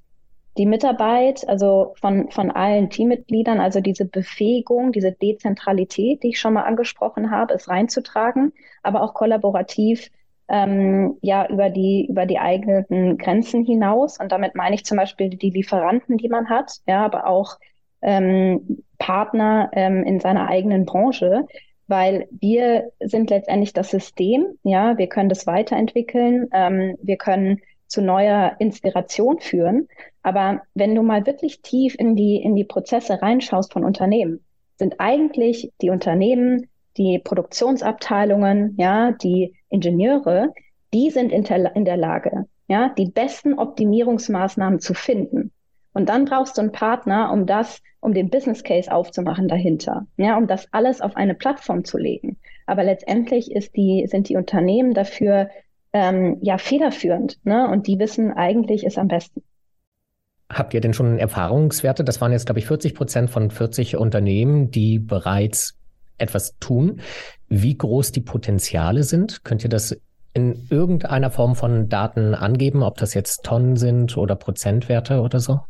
die 0.56 0.66
Mitarbeit, 0.66 1.48
also 1.48 1.94
von, 2.00 2.30
von 2.30 2.50
allen 2.50 2.90
Teammitgliedern, 2.90 3.60
also 3.60 3.80
diese 3.80 4.04
Befähigung, 4.04 4.92
diese 4.92 5.12
Dezentralität, 5.12 6.22
die 6.22 6.28
ich 6.28 6.38
schon 6.38 6.54
mal 6.54 6.62
angesprochen 6.62 7.30
habe, 7.30 7.54
ist 7.54 7.68
reinzutragen, 7.68 8.52
aber 8.82 9.02
auch 9.02 9.14
kollaborativ 9.14 10.10
ähm, 10.48 11.16
ja 11.22 11.48
über 11.48 11.70
die 11.70 12.06
über 12.08 12.26
die 12.26 12.38
eigenen 12.38 13.18
Grenzen 13.18 13.64
hinaus. 13.64 14.20
Und 14.20 14.30
damit 14.30 14.54
meine 14.54 14.74
ich 14.74 14.84
zum 14.84 14.98
Beispiel 14.98 15.30
die 15.30 15.50
Lieferanten, 15.50 16.18
die 16.18 16.28
man 16.28 16.48
hat, 16.48 16.72
ja, 16.86 17.04
aber 17.04 17.26
auch 17.26 17.58
ähm, 18.02 18.84
Partner 18.98 19.70
ähm, 19.72 20.04
in 20.04 20.20
seiner 20.20 20.48
eigenen 20.48 20.84
Branche, 20.84 21.46
weil 21.86 22.28
wir 22.30 22.92
sind 23.00 23.30
letztendlich 23.30 23.72
das 23.72 23.90
System, 23.90 24.58
ja, 24.62 24.98
wir 24.98 25.08
können 25.08 25.28
das 25.28 25.46
weiterentwickeln, 25.46 26.48
ähm, 26.52 26.96
wir 27.02 27.16
können 27.16 27.60
zu 27.86 28.02
neuer 28.02 28.56
Inspiration 28.58 29.40
führen. 29.40 29.88
Aber 30.22 30.62
wenn 30.74 30.94
du 30.94 31.02
mal 31.02 31.26
wirklich 31.26 31.62
tief 31.62 31.94
in 31.98 32.16
die, 32.16 32.36
in 32.36 32.54
die 32.54 32.64
Prozesse 32.64 33.20
reinschaust 33.20 33.72
von 33.72 33.84
Unternehmen, 33.84 34.44
sind 34.76 34.96
eigentlich 34.98 35.72
die 35.80 35.90
Unternehmen, 35.90 36.68
die 36.96 37.20
Produktionsabteilungen, 37.22 38.74
ja, 38.78 39.12
die 39.12 39.54
Ingenieure, 39.68 40.52
die 40.92 41.10
sind 41.10 41.32
in 41.32 41.44
der, 41.44 41.74
in 41.76 41.84
der 41.84 41.96
Lage, 41.96 42.46
ja, 42.68 42.90
die 42.96 43.10
besten 43.10 43.54
Optimierungsmaßnahmen 43.58 44.80
zu 44.80 44.94
finden. 44.94 45.52
Und 45.92 46.08
dann 46.08 46.24
brauchst 46.24 46.56
du 46.56 46.62
einen 46.62 46.72
Partner, 46.72 47.32
um 47.32 47.46
das, 47.46 47.80
um 48.00 48.14
den 48.14 48.28
Business 48.28 48.64
Case 48.64 48.90
aufzumachen 48.90 49.48
dahinter, 49.48 50.06
ja, 50.16 50.36
um 50.36 50.46
das 50.46 50.68
alles 50.72 51.00
auf 51.00 51.16
eine 51.16 51.34
Plattform 51.34 51.84
zu 51.84 51.98
legen. 51.98 52.36
Aber 52.66 52.82
letztendlich 52.82 53.50
ist 53.52 53.76
die, 53.76 54.06
sind 54.08 54.28
die 54.28 54.36
Unternehmen 54.36 54.94
dafür 54.94 55.50
ähm, 55.94 56.38
ja 56.42 56.58
federführend. 56.58 57.38
Ne? 57.44 57.68
Und 57.68 57.86
die 57.86 57.98
wissen 57.98 58.32
eigentlich 58.32 58.84
ist 58.84 58.98
am 58.98 59.08
besten. 59.08 59.42
Habt 60.52 60.74
ihr 60.74 60.82
denn 60.82 60.92
schon 60.92 61.18
Erfahrungswerte? 61.18 62.04
Das 62.04 62.20
waren 62.20 62.32
jetzt, 62.32 62.46
glaube 62.46 62.58
ich, 62.58 62.66
40 62.66 62.94
Prozent 62.94 63.30
von 63.30 63.50
40 63.50 63.96
Unternehmen, 63.96 64.70
die 64.70 64.98
bereits 64.98 65.78
etwas 66.18 66.58
tun. 66.58 67.00
Wie 67.48 67.78
groß 67.78 68.12
die 68.12 68.20
Potenziale 68.20 69.04
sind? 69.04 69.42
Könnt 69.44 69.64
ihr 69.64 69.70
das 69.70 69.98
in 70.34 70.66
irgendeiner 70.68 71.30
Form 71.30 71.54
von 71.54 71.88
Daten 71.88 72.34
angeben, 72.34 72.82
ob 72.82 72.98
das 72.98 73.14
jetzt 73.14 73.44
Tonnen 73.44 73.76
sind 73.76 74.16
oder 74.18 74.34
Prozentwerte 74.34 75.20
oder 75.20 75.38
so? 75.38 75.60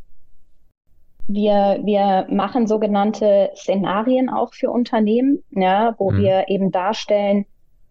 Wir, 1.26 1.80
wir 1.84 2.26
machen 2.28 2.66
sogenannte 2.66 3.50
Szenarien 3.54 4.28
auch 4.28 4.52
für 4.52 4.70
Unternehmen, 4.70 5.42
ja, 5.50 5.94
wo 5.98 6.10
hm. 6.10 6.18
wir 6.18 6.44
eben 6.48 6.70
darstellen, 6.70 7.46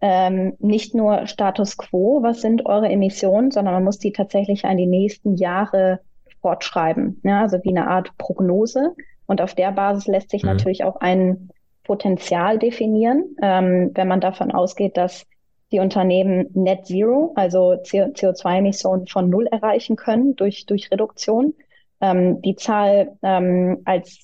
ähm, 0.06 0.52
nicht 0.58 0.94
nur 0.94 1.26
Status 1.26 1.78
quo, 1.78 2.22
was 2.22 2.42
sind 2.42 2.66
eure 2.66 2.90
Emissionen, 2.90 3.50
sondern 3.50 3.72
man 3.72 3.84
muss 3.84 3.98
die 3.98 4.12
tatsächlich 4.12 4.66
an 4.66 4.76
die 4.76 4.84
nächsten 4.84 5.36
Jahre 5.36 6.00
fortschreiben. 6.42 7.22
Ja, 7.24 7.40
also 7.40 7.56
wie 7.62 7.70
eine 7.70 7.88
Art 7.88 8.10
Prognose. 8.18 8.94
Und 9.24 9.40
auf 9.40 9.54
der 9.54 9.72
Basis 9.72 10.06
lässt 10.06 10.28
sich 10.28 10.42
mhm. 10.42 10.50
natürlich 10.50 10.84
auch 10.84 10.96
ein 10.96 11.48
Potenzial 11.84 12.58
definieren, 12.58 13.34
ähm, 13.40 13.92
wenn 13.94 14.06
man 14.06 14.20
davon 14.20 14.52
ausgeht, 14.52 14.98
dass 14.98 15.24
die 15.72 15.78
Unternehmen 15.78 16.50
Net 16.52 16.84
Zero, 16.84 17.32
also 17.34 17.72
CO2-Emissionen 17.72 19.06
von 19.06 19.30
Null 19.30 19.46
erreichen 19.46 19.96
können 19.96 20.36
durch, 20.36 20.66
durch 20.66 20.90
Reduktion. 20.90 21.54
Ähm, 22.02 22.42
die 22.42 22.56
Zahl 22.56 23.16
ähm, 23.22 23.80
als 23.86 24.18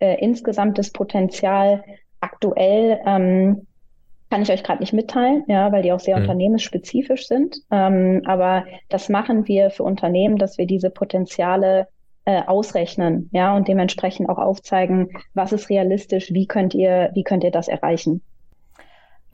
äh, 0.00 0.18
insgesamtes 0.20 0.90
Potenzial 0.90 1.84
aktuell 2.18 3.00
ähm, 3.06 3.68
kann 4.32 4.40
ich 4.40 4.50
euch 4.50 4.62
gerade 4.62 4.80
nicht 4.80 4.94
mitteilen, 4.94 5.44
ja, 5.46 5.70
weil 5.72 5.82
die 5.82 5.92
auch 5.92 6.00
sehr 6.00 6.16
mhm. 6.16 6.22
unternehmensspezifisch 6.22 7.26
sind. 7.26 7.58
Ähm, 7.70 8.22
aber 8.24 8.64
das 8.88 9.10
machen 9.10 9.46
wir 9.46 9.68
für 9.68 9.82
Unternehmen, 9.82 10.38
dass 10.38 10.56
wir 10.56 10.66
diese 10.66 10.88
Potenziale 10.88 11.86
äh, 12.24 12.40
ausrechnen, 12.46 13.28
ja, 13.34 13.54
und 13.54 13.68
dementsprechend 13.68 14.30
auch 14.30 14.38
aufzeigen, 14.38 15.10
was 15.34 15.52
ist 15.52 15.68
realistisch, 15.68 16.32
wie 16.32 16.46
könnt 16.46 16.72
ihr, 16.72 17.10
wie 17.12 17.24
könnt 17.24 17.44
ihr 17.44 17.50
das 17.50 17.68
erreichen. 17.68 18.22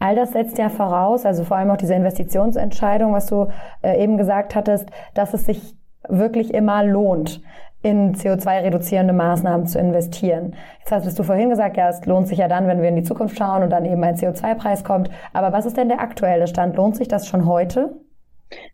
All 0.01 0.17
das 0.17 0.33
setzt 0.33 0.59
ja 0.59 0.69
voraus, 0.69 1.25
also 1.25 1.45
vor 1.45 1.59
allem 1.59 1.71
auch 1.71 1.77
diese 1.77 1.95
Investitionsentscheidung, 1.95 3.13
was 3.13 3.27
du 3.27 3.47
äh, 3.83 4.03
eben 4.03 4.19
gesagt 4.19 4.57
hattest, 4.57 4.89
dass 5.15 5.33
es 5.33 5.47
sich 5.47 5.77
wirklich 6.09 6.53
immer 6.53 6.83
lohnt 6.83 7.41
in 7.83 8.14
CO2-reduzierende 8.14 9.12
Maßnahmen 9.12 9.67
zu 9.67 9.79
investieren. 9.79 10.57
Jetzt 10.81 10.91
hast 10.91 11.19
du 11.19 11.23
vorhin 11.23 11.51
gesagt, 11.51 11.77
ja, 11.77 11.88
es 11.88 12.05
lohnt 12.07 12.27
sich 12.27 12.38
ja 12.38 12.49
dann, 12.49 12.67
wenn 12.67 12.83
wir 12.83 12.88
in 12.88 12.97
die 12.97 13.05
Zukunft 13.05 13.38
schauen 13.38 13.62
und 13.62 13.71
dann 13.71 13.85
eben 13.85 14.03
ein 14.03 14.17
CO2-Preis 14.17 14.83
kommt. 14.83 15.11
Aber 15.33 15.53
was 15.53 15.67
ist 15.67 15.77
denn 15.77 15.88
der 15.88 16.01
aktuelle 16.01 16.49
Stand? 16.49 16.77
Lohnt 16.77 16.97
sich 16.97 17.09
das 17.09 17.29
schon 17.29 17.47
heute? 17.47 17.97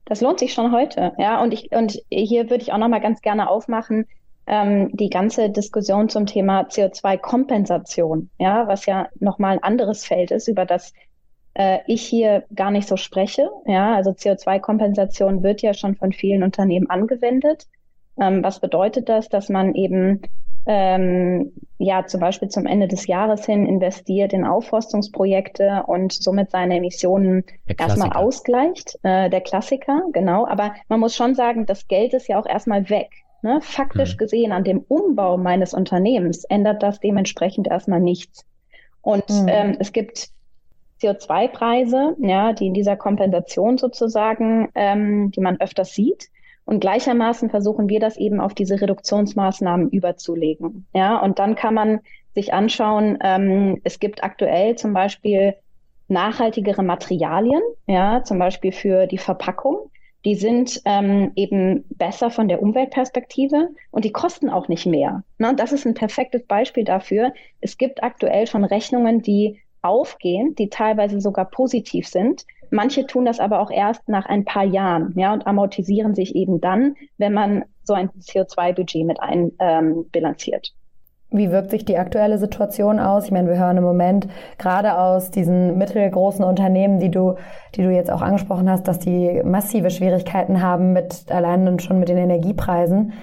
Das 0.07 0.21
lohnt 0.21 0.39
sich 0.39 0.55
schon 0.55 0.73
heute, 0.73 1.13
ja. 1.19 1.43
Und 1.43 1.53
ich 1.53 1.73
und 1.73 2.01
hier 2.11 2.45
würde 2.45 2.63
ich 2.63 2.73
auch 2.73 2.79
noch 2.79 2.89
mal 2.89 3.01
ganz 3.01 3.21
gerne 3.21 3.51
aufmachen 3.51 4.07
ähm, 4.47 4.91
die 4.93 5.11
ganze 5.11 5.51
Diskussion 5.51 6.09
zum 6.09 6.27
Thema 6.27 6.63
CO2-Kompensation, 6.63 8.31
ja, 8.39 8.69
was 8.69 8.87
ja 8.87 9.09
noch 9.21 9.39
mal 9.39 9.53
ein 9.53 9.63
anderes 9.63 10.05
Feld 10.05 10.31
ist, 10.31 10.49
über 10.49 10.67
das 10.67 10.93
äh, 11.55 11.79
ich 11.87 12.03
hier 12.03 12.45
gar 12.55 12.71
nicht 12.71 12.89
so 12.89 12.97
spreche. 12.97 13.51
Ja, 13.67 13.95
also 13.95 14.11
CO2-Kompensation 14.11 15.43
wird 15.43 15.63
ja 15.63 15.73
schon 15.73 15.95
von 15.97 16.13
vielen 16.13 16.43
Unternehmen 16.43 16.91
angewendet. 16.91 17.67
Ähm, 18.21 18.43
was 18.43 18.61
bedeutet 18.61 19.09
das, 19.09 19.29
dass 19.29 19.49
man 19.49 19.75
eben 19.75 20.23
ähm, 20.67 21.53
ja 21.79 22.07
zum 22.07 22.21
Beispiel 22.21 22.49
zum 22.49 22.67
Ende 22.67 22.89
des 22.89 23.07
Jahres 23.07 23.45
hin 23.45 23.67
investiert 23.67 24.33
in 24.33 24.45
Aufforstungsprojekte 24.45 25.85
und 25.87 26.13
somit 26.13 26.51
seine 26.51 26.77
Emissionen 26.77 27.45
erstmal 27.67 28.13
ausgleicht. 28.13 28.99
Äh, 29.03 29.31
der 29.31 29.41
Klassiker, 29.41 30.03
genau. 30.13 30.47
Aber 30.47 30.75
man 30.89 31.01
muss 31.01 31.15
schon 31.17 31.35
sagen, 31.35 31.67
das 31.67 31.89
Geld 31.89 32.15
ist 32.15 32.29
ja 32.29 32.39
auch 32.39 32.47
erstmal 32.47 32.89
weg. 32.89 33.11
Ne? 33.43 33.61
Faktisch 33.61 34.15
mhm. 34.15 34.19
gesehen, 34.19 34.53
an 34.53 34.65
dem 34.65 34.79
Umbau 34.89 35.37
meines 35.37 35.75
Unternehmens 35.75 36.45
ändert 36.45 36.83
das 36.83 37.01
dementsprechend 37.01 37.69
erstmal 37.69 38.01
nichts. 38.01 38.47
Und 39.03 39.29
mhm. 39.29 39.49
ähm, 39.49 39.77
es 39.79 39.93
gibt 39.93 40.31
CO2-Preise, 41.03 42.17
ja, 42.21 42.55
die 42.55 42.69
in 42.69 42.75
dieser 42.75 42.97
Kompensation 42.97 43.77
sozusagen, 43.77 44.71
ähm, 44.75 45.31
die 45.31 45.41
man 45.41 45.61
öfters 45.61 45.95
sieht. 45.95 46.31
Und 46.67 46.81
gleichermaßen 46.81 47.51
versuchen 47.51 47.89
wir 47.89 48.01
das 48.01 48.17
eben 48.17 48.41
auf 48.41 48.55
diese 48.55 48.81
Reduktionsmaßnahmen 48.81 49.91
überzulegen. 49.91 50.87
Ja, 50.95 51.19
und 51.19 51.39
dann 51.39 51.55
kann 51.57 51.75
man 51.75 52.01
sich 52.35 52.53
anschauen, 52.53 53.19
ähm, 53.23 53.81
es 53.85 54.01
gibt 54.01 54.25
aktuell 54.25 54.77
zum 54.77 54.93
Beispiel 54.93 55.55
nachhaltigere 56.09 56.83
Materialien, 56.83 57.63
ja, 57.87 58.23
zum 58.25 58.39
Beispiel 58.39 58.73
für 58.73 59.07
die 59.07 59.19
Verpackung. 59.19 59.91
die 60.25 60.35
sind 60.35 60.81
ähm, 60.87 61.33
eben 61.37 61.85
besser 61.91 62.31
von 62.31 62.49
der 62.49 62.63
Umweltperspektive 62.63 63.69
und 63.91 64.05
die 64.07 64.13
kosten 64.13 64.49
auch 64.49 64.69
nicht 64.69 64.87
mehr. 64.87 65.23
Ne? 65.39 65.55
Das 65.55 65.73
ist 65.73 65.87
ein 65.87 65.95
perfektes 65.95 66.47
Beispiel 66.47 66.85
dafür. 66.85 67.33
Es 67.61 67.77
gibt 67.77 68.03
aktuell 68.03 68.47
schon 68.47 68.65
Rechnungen, 68.65 69.21
die 69.21 69.61
aufgehen, 69.83 70.55
die 70.55 70.71
teilweise 70.71 71.21
sogar 71.21 71.45
positiv 71.45 72.09
sind. 72.09 72.47
Manche 72.71 73.07
tun 73.07 73.25
das 73.25 73.41
aber 73.41 73.61
auch 73.61 73.71
erst 73.71 74.09
nach 74.09 74.27
ein 74.27 74.45
paar 74.45 74.65
Jahren, 74.65 75.13
ja, 75.17 75.33
und 75.33 75.47
amortisieren 75.47 76.15
sich 76.15 76.35
eben 76.35 76.61
dann, 76.61 76.95
wenn 77.19 77.33
man 77.33 77.65
so 77.85 77.95
ein 77.95 78.11
CO2-Budget 78.11 79.07
mit 79.07 79.21
einbilanziert. 79.21 80.73
Ähm, 80.75 80.85
wie 81.37 81.51
wirkt 81.51 81.71
sich 81.71 81.85
die 81.85 81.99
aktuelle 81.99 82.39
Situation 82.39 83.01
aus? 83.01 83.25
Ich 83.25 83.33
meine, 83.33 83.49
wir 83.49 83.59
hören 83.59 83.77
im 83.77 83.83
Moment 83.83 84.29
gerade 84.57 84.97
aus 84.97 85.33
diesen 85.33 85.77
mittelgroßen 85.79 86.45
Unternehmen, 86.45 87.01
die 87.01 87.11
du, 87.11 87.35
die 87.75 87.83
du 87.83 87.91
jetzt 87.91 88.11
auch 88.11 88.23
angesprochen 88.23 88.71
hast, 88.71 88.87
dass 88.87 89.01
die 89.01 89.43
massive 89.45 89.91
Schwierigkeiten 89.91 90.63
haben 90.63 90.93
mit 90.93 91.27
allein 91.31 91.67
und 91.67 91.83
schon 91.83 91.99
mit 91.99 92.09
den 92.09 92.19
Energiepreisen. 92.19 93.15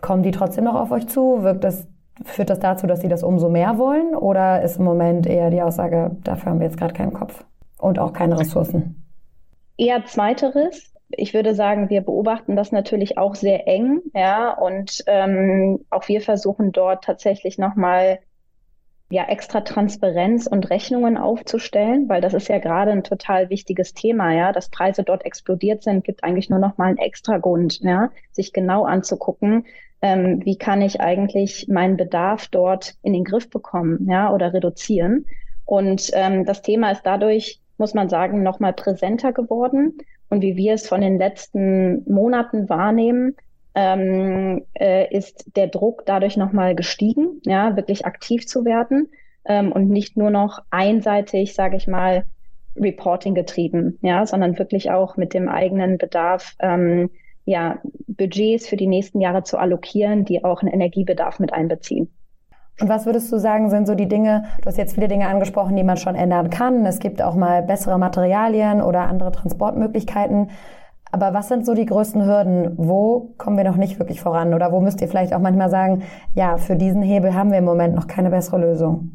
Kommen 0.00 0.24
die 0.24 0.32
trotzdem 0.32 0.64
noch 0.64 0.74
auf 0.74 0.90
euch 0.90 1.06
zu? 1.06 1.44
Wirkt 1.44 1.62
das, 1.62 1.86
führt 2.24 2.50
das 2.50 2.58
dazu, 2.58 2.88
dass 2.88 3.02
sie 3.02 3.08
das 3.08 3.22
umso 3.22 3.48
mehr 3.48 3.78
wollen? 3.78 4.16
Oder 4.16 4.62
ist 4.62 4.78
im 4.78 4.84
Moment 4.84 5.26
eher 5.28 5.50
die 5.50 5.62
Aussage, 5.62 6.16
dafür 6.24 6.50
haben 6.50 6.58
wir 6.58 6.66
jetzt 6.66 6.78
gerade 6.78 6.94
keinen 6.94 7.12
Kopf 7.12 7.44
und 7.78 7.98
auch 7.98 8.12
keine 8.12 8.38
Ressourcen? 8.38 9.04
Eher 9.76 10.04
zweiteres 10.04 10.92
ich 11.10 11.34
würde 11.34 11.54
sagen, 11.54 11.88
wir 11.90 12.02
beobachten 12.02 12.56
das 12.56 12.72
natürlich 12.72 13.16
auch 13.16 13.34
sehr 13.34 13.66
eng, 13.66 14.02
ja, 14.14 14.52
und 14.52 15.02
ähm, 15.06 15.84
auch 15.90 16.06
wir 16.08 16.20
versuchen 16.20 16.72
dort 16.72 17.04
tatsächlich 17.04 17.58
nochmal 17.58 18.18
ja 19.10 19.24
extra 19.24 19.62
Transparenz 19.62 20.46
und 20.46 20.68
Rechnungen 20.68 21.16
aufzustellen, 21.16 22.10
weil 22.10 22.20
das 22.20 22.34
ist 22.34 22.48
ja 22.48 22.58
gerade 22.58 22.90
ein 22.90 23.04
total 23.04 23.48
wichtiges 23.48 23.94
Thema, 23.94 24.34
ja, 24.34 24.52
dass 24.52 24.68
Preise 24.68 25.02
dort 25.02 25.24
explodiert 25.24 25.82
sind, 25.82 26.04
gibt 26.04 26.24
eigentlich 26.24 26.50
nur 26.50 26.58
nochmal 26.58 26.88
einen 26.88 26.98
extra 26.98 27.38
Grund, 27.38 27.80
ja, 27.80 28.10
sich 28.32 28.52
genau 28.52 28.84
anzugucken, 28.84 29.64
ähm, 30.02 30.44
wie 30.44 30.58
kann 30.58 30.82
ich 30.82 31.00
eigentlich 31.00 31.68
meinen 31.68 31.96
Bedarf 31.96 32.48
dort 32.48 32.96
in 33.02 33.14
den 33.14 33.24
Griff 33.24 33.48
bekommen, 33.48 34.06
ja, 34.10 34.30
oder 34.32 34.52
reduzieren. 34.52 35.24
Und 35.64 36.10
ähm, 36.12 36.44
das 36.44 36.60
Thema 36.60 36.90
ist 36.90 37.02
dadurch, 37.04 37.60
muss 37.78 37.94
man 37.94 38.08
sagen, 38.08 38.42
nochmal 38.42 38.72
präsenter 38.72 39.32
geworden 39.32 39.98
und 40.28 40.42
wie 40.42 40.56
wir 40.56 40.74
es 40.74 40.88
von 40.88 41.00
den 41.00 41.18
letzten 41.18 42.04
Monaten 42.10 42.68
wahrnehmen, 42.68 43.36
ähm, 43.74 44.64
äh, 44.74 45.14
ist 45.16 45.56
der 45.56 45.68
Druck 45.68 46.04
dadurch 46.04 46.36
nochmal 46.36 46.74
gestiegen, 46.74 47.40
ja, 47.44 47.76
wirklich 47.76 48.06
aktiv 48.06 48.46
zu 48.46 48.64
werden 48.64 49.08
ähm, 49.44 49.72
und 49.72 49.88
nicht 49.88 50.16
nur 50.16 50.30
noch 50.30 50.60
einseitig, 50.70 51.54
sage 51.54 51.76
ich 51.76 51.86
mal, 51.86 52.24
Reporting 52.76 53.34
getrieben, 53.34 53.98
ja, 54.02 54.26
sondern 54.26 54.58
wirklich 54.58 54.90
auch 54.90 55.16
mit 55.16 55.34
dem 55.34 55.48
eigenen 55.48 55.98
Bedarf, 55.98 56.54
ähm, 56.60 57.10
ja, 57.44 57.80
Budgets 58.06 58.68
für 58.68 58.76
die 58.76 58.86
nächsten 58.86 59.20
Jahre 59.20 59.42
zu 59.42 59.58
allokieren, 59.58 60.24
die 60.24 60.44
auch 60.44 60.62
einen 60.62 60.72
Energiebedarf 60.72 61.38
mit 61.38 61.52
einbeziehen. 61.52 62.10
Und 62.80 62.88
was 62.88 63.06
würdest 63.06 63.32
du 63.32 63.38
sagen, 63.38 63.70
sind 63.70 63.86
so 63.86 63.94
die 63.94 64.06
Dinge, 64.08 64.44
du 64.62 64.66
hast 64.66 64.78
jetzt 64.78 64.94
viele 64.94 65.08
Dinge 65.08 65.26
angesprochen, 65.26 65.74
die 65.74 65.82
man 65.82 65.96
schon 65.96 66.14
ändern 66.14 66.48
kann. 66.48 66.86
Es 66.86 67.00
gibt 67.00 67.20
auch 67.20 67.34
mal 67.34 67.62
bessere 67.62 67.98
Materialien 67.98 68.80
oder 68.82 69.08
andere 69.08 69.32
Transportmöglichkeiten. 69.32 70.50
Aber 71.10 71.34
was 71.34 71.48
sind 71.48 71.66
so 71.66 71.74
die 71.74 71.86
größten 71.86 72.24
Hürden? 72.24 72.74
Wo 72.76 73.34
kommen 73.38 73.56
wir 73.56 73.64
noch 73.64 73.76
nicht 73.76 73.98
wirklich 73.98 74.20
voran? 74.20 74.54
Oder 74.54 74.72
wo 74.72 74.80
müsst 74.80 75.00
ihr 75.00 75.08
vielleicht 75.08 75.34
auch 75.34 75.40
manchmal 75.40 75.70
sagen, 75.70 76.02
ja, 76.34 76.56
für 76.58 76.76
diesen 76.76 77.02
Hebel 77.02 77.34
haben 77.34 77.50
wir 77.50 77.58
im 77.58 77.64
Moment 77.64 77.94
noch 77.94 78.06
keine 78.06 78.30
bessere 78.30 78.58
Lösung? 78.58 79.10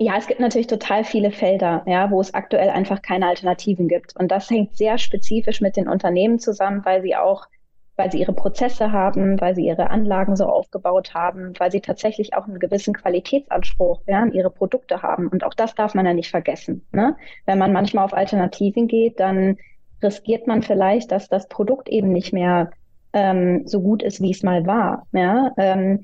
Ja, 0.00 0.14
es 0.18 0.26
gibt 0.26 0.40
natürlich 0.40 0.66
total 0.66 1.04
viele 1.04 1.30
Felder, 1.30 1.82
ja, 1.86 2.10
wo 2.10 2.20
es 2.20 2.34
aktuell 2.34 2.70
einfach 2.70 3.00
keine 3.02 3.28
Alternativen 3.28 3.86
gibt. 3.86 4.16
Und 4.16 4.32
das 4.32 4.50
hängt 4.50 4.76
sehr 4.76 4.98
spezifisch 4.98 5.60
mit 5.60 5.76
den 5.76 5.88
Unternehmen 5.88 6.40
zusammen, 6.40 6.84
weil 6.84 7.02
sie 7.02 7.14
auch 7.14 7.46
weil 7.96 8.10
sie 8.10 8.20
ihre 8.20 8.32
Prozesse 8.32 8.92
haben, 8.92 9.40
weil 9.40 9.54
sie 9.54 9.66
ihre 9.66 9.90
Anlagen 9.90 10.36
so 10.36 10.46
aufgebaut 10.46 11.14
haben, 11.14 11.52
weil 11.58 11.70
sie 11.70 11.80
tatsächlich 11.80 12.34
auch 12.34 12.46
einen 12.46 12.58
gewissen 12.58 12.94
Qualitätsanspruch 12.94 14.00
ja, 14.06 14.20
an 14.20 14.32
ihre 14.32 14.50
Produkte 14.50 15.02
haben. 15.02 15.28
Und 15.28 15.44
auch 15.44 15.54
das 15.54 15.74
darf 15.74 15.94
man 15.94 16.06
ja 16.06 16.14
nicht 16.14 16.30
vergessen. 16.30 16.86
Ne? 16.92 17.16
Wenn 17.46 17.58
man 17.58 17.72
manchmal 17.72 18.04
auf 18.04 18.14
Alternativen 18.14 18.88
geht, 18.88 19.20
dann 19.20 19.56
riskiert 20.02 20.46
man 20.46 20.62
vielleicht, 20.62 21.12
dass 21.12 21.28
das 21.28 21.48
Produkt 21.48 21.88
eben 21.88 22.12
nicht 22.12 22.32
mehr 22.32 22.70
ähm, 23.12 23.66
so 23.66 23.80
gut 23.80 24.02
ist, 24.02 24.20
wie 24.20 24.32
es 24.32 24.42
mal 24.42 24.66
war. 24.66 25.06
Ja? 25.12 25.52
Ähm, 25.56 26.02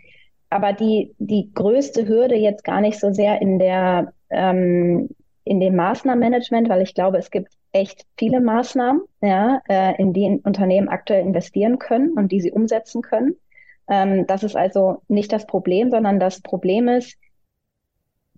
aber 0.48 0.72
die, 0.72 1.14
die 1.18 1.50
größte 1.54 2.06
Hürde 2.06 2.36
jetzt 2.36 2.64
gar 2.64 2.80
nicht 2.80 2.98
so 2.98 3.12
sehr 3.12 3.40
in 3.42 3.58
der 3.58 4.12
ähm, 4.30 5.08
in 5.44 5.58
dem 5.58 5.74
Maßnahmenmanagement, 5.74 6.68
weil 6.68 6.82
ich 6.82 6.94
glaube, 6.94 7.18
es 7.18 7.30
gibt 7.30 7.52
echt 7.72 8.06
viele 8.18 8.40
Maßnahmen, 8.40 9.02
ja, 9.20 9.60
äh, 9.68 10.00
in 10.00 10.12
die 10.12 10.40
Unternehmen 10.42 10.88
aktuell 10.88 11.24
investieren 11.24 11.78
können 11.78 12.12
und 12.12 12.32
die 12.32 12.40
sie 12.40 12.52
umsetzen 12.52 13.02
können. 13.02 13.36
Ähm, 13.88 14.26
das 14.26 14.42
ist 14.42 14.56
also 14.56 15.02
nicht 15.08 15.32
das 15.32 15.46
Problem, 15.46 15.90
sondern 15.90 16.20
das 16.20 16.40
Problem 16.40 16.88
ist, 16.88 17.16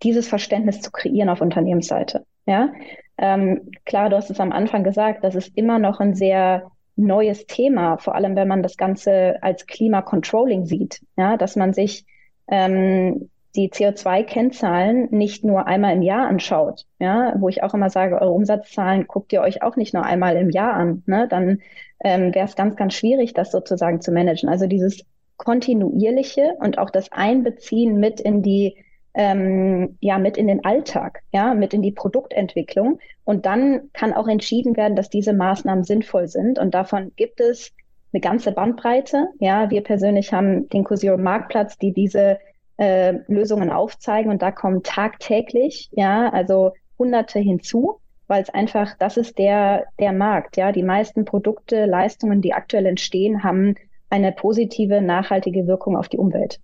dieses 0.02 0.28
Verständnis 0.28 0.80
zu 0.80 0.90
kreieren 0.90 1.28
auf 1.28 1.40
Unternehmensseite. 1.40 2.24
Ja, 2.46 2.72
ähm, 3.18 3.70
klar, 3.84 4.10
du 4.10 4.16
hast 4.16 4.30
es 4.30 4.40
am 4.40 4.52
Anfang 4.52 4.82
gesagt, 4.82 5.22
das 5.22 5.34
ist 5.34 5.56
immer 5.56 5.78
noch 5.78 6.00
ein 6.00 6.14
sehr 6.14 6.70
neues 6.96 7.46
Thema, 7.46 7.98
vor 7.98 8.14
allem 8.14 8.36
wenn 8.36 8.48
man 8.48 8.62
das 8.62 8.76
Ganze 8.76 9.36
als 9.42 9.66
Klimacontrolling 9.66 10.66
sieht, 10.66 11.00
ja, 11.16 11.36
dass 11.36 11.56
man 11.56 11.72
sich 11.72 12.04
ähm, 12.48 13.30
die 13.54 13.70
CO2-Kennzahlen 13.70 15.08
nicht 15.10 15.44
nur 15.44 15.66
einmal 15.66 15.94
im 15.94 16.02
Jahr 16.02 16.26
anschaut, 16.26 16.86
ja, 16.98 17.34
wo 17.38 17.48
ich 17.48 17.62
auch 17.62 17.74
immer 17.74 17.90
sage, 17.90 18.20
eure 18.20 18.32
Umsatzzahlen 18.32 19.06
guckt 19.06 19.32
ihr 19.32 19.42
euch 19.42 19.62
auch 19.62 19.76
nicht 19.76 19.92
nur 19.92 20.04
einmal 20.04 20.36
im 20.36 20.50
Jahr 20.50 20.72
an, 20.74 21.02
ne, 21.06 21.26
dann 21.28 21.60
ähm, 22.02 22.34
wäre 22.34 22.46
es 22.46 22.56
ganz, 22.56 22.76
ganz 22.76 22.94
schwierig, 22.94 23.34
das 23.34 23.50
sozusagen 23.50 24.00
zu 24.00 24.10
managen. 24.10 24.48
Also 24.48 24.66
dieses 24.66 25.04
kontinuierliche 25.36 26.54
und 26.60 26.78
auch 26.78 26.90
das 26.90 27.10
Einbeziehen 27.12 27.98
mit 27.98 28.20
in 28.20 28.42
die 28.42 28.76
ähm, 29.14 29.98
ja 30.00 30.18
mit 30.18 30.38
in 30.38 30.46
den 30.46 30.64
Alltag, 30.64 31.20
ja, 31.32 31.54
mit 31.54 31.74
in 31.74 31.82
die 31.82 31.92
Produktentwicklung. 31.92 32.98
Und 33.24 33.44
dann 33.44 33.90
kann 33.92 34.14
auch 34.14 34.28
entschieden 34.28 34.76
werden, 34.76 34.96
dass 34.96 35.10
diese 35.10 35.32
Maßnahmen 35.32 35.84
sinnvoll 35.84 36.28
sind. 36.28 36.58
Und 36.58 36.74
davon 36.74 37.12
gibt 37.16 37.40
es 37.40 37.72
eine 38.12 38.20
ganze 38.20 38.52
Bandbreite. 38.52 39.28
Ja, 39.38 39.70
wir 39.70 39.82
persönlich 39.82 40.32
haben 40.32 40.68
den 40.70 40.84
Cosio 40.84 41.18
Marktplatz, 41.18 41.78
die 41.78 41.92
diese 41.92 42.38
äh, 42.82 43.20
Lösungen 43.28 43.70
aufzeigen 43.70 44.32
und 44.32 44.42
da 44.42 44.50
kommen 44.50 44.82
tagtäglich, 44.82 45.88
ja, 45.92 46.28
also 46.30 46.72
Hunderte 46.98 47.38
hinzu, 47.38 48.00
weil 48.26 48.42
es 48.42 48.50
einfach, 48.50 48.96
das 48.98 49.16
ist 49.16 49.38
der, 49.38 49.84
der 50.00 50.12
Markt, 50.12 50.56
ja. 50.56 50.72
Die 50.72 50.82
meisten 50.82 51.24
Produkte, 51.24 51.86
Leistungen, 51.86 52.40
die 52.40 52.54
aktuell 52.54 52.86
entstehen, 52.86 53.44
haben 53.44 53.76
eine 54.10 54.32
positive, 54.32 55.00
nachhaltige 55.00 55.68
Wirkung 55.68 55.96
auf 55.96 56.08
die 56.08 56.18
Umwelt. 56.18 56.58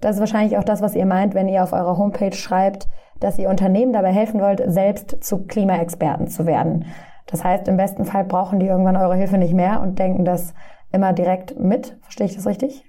Das 0.00 0.16
ist 0.16 0.20
wahrscheinlich 0.20 0.58
auch 0.58 0.64
das, 0.64 0.82
was 0.82 0.96
ihr 0.96 1.06
meint, 1.06 1.34
wenn 1.34 1.48
ihr 1.48 1.62
auf 1.62 1.72
eurer 1.72 1.96
Homepage 1.96 2.34
schreibt, 2.34 2.88
dass 3.20 3.38
ihr 3.38 3.48
Unternehmen 3.48 3.92
dabei 3.92 4.10
helfen 4.10 4.40
wollt, 4.40 4.62
selbst 4.66 5.22
zu 5.22 5.46
Klimaexperten 5.46 6.26
zu 6.26 6.44
werden. 6.44 6.86
Das 7.26 7.44
heißt, 7.44 7.68
im 7.68 7.76
besten 7.76 8.04
Fall 8.04 8.24
brauchen 8.24 8.58
die 8.58 8.66
irgendwann 8.66 8.96
eure 8.96 9.14
Hilfe 9.14 9.38
nicht 9.38 9.54
mehr 9.54 9.80
und 9.80 10.00
denken 10.00 10.24
das 10.24 10.54
immer 10.90 11.12
direkt 11.12 11.58
mit. 11.58 11.96
Verstehe 12.02 12.26
ich 12.26 12.34
das 12.34 12.48
richtig? 12.48 12.84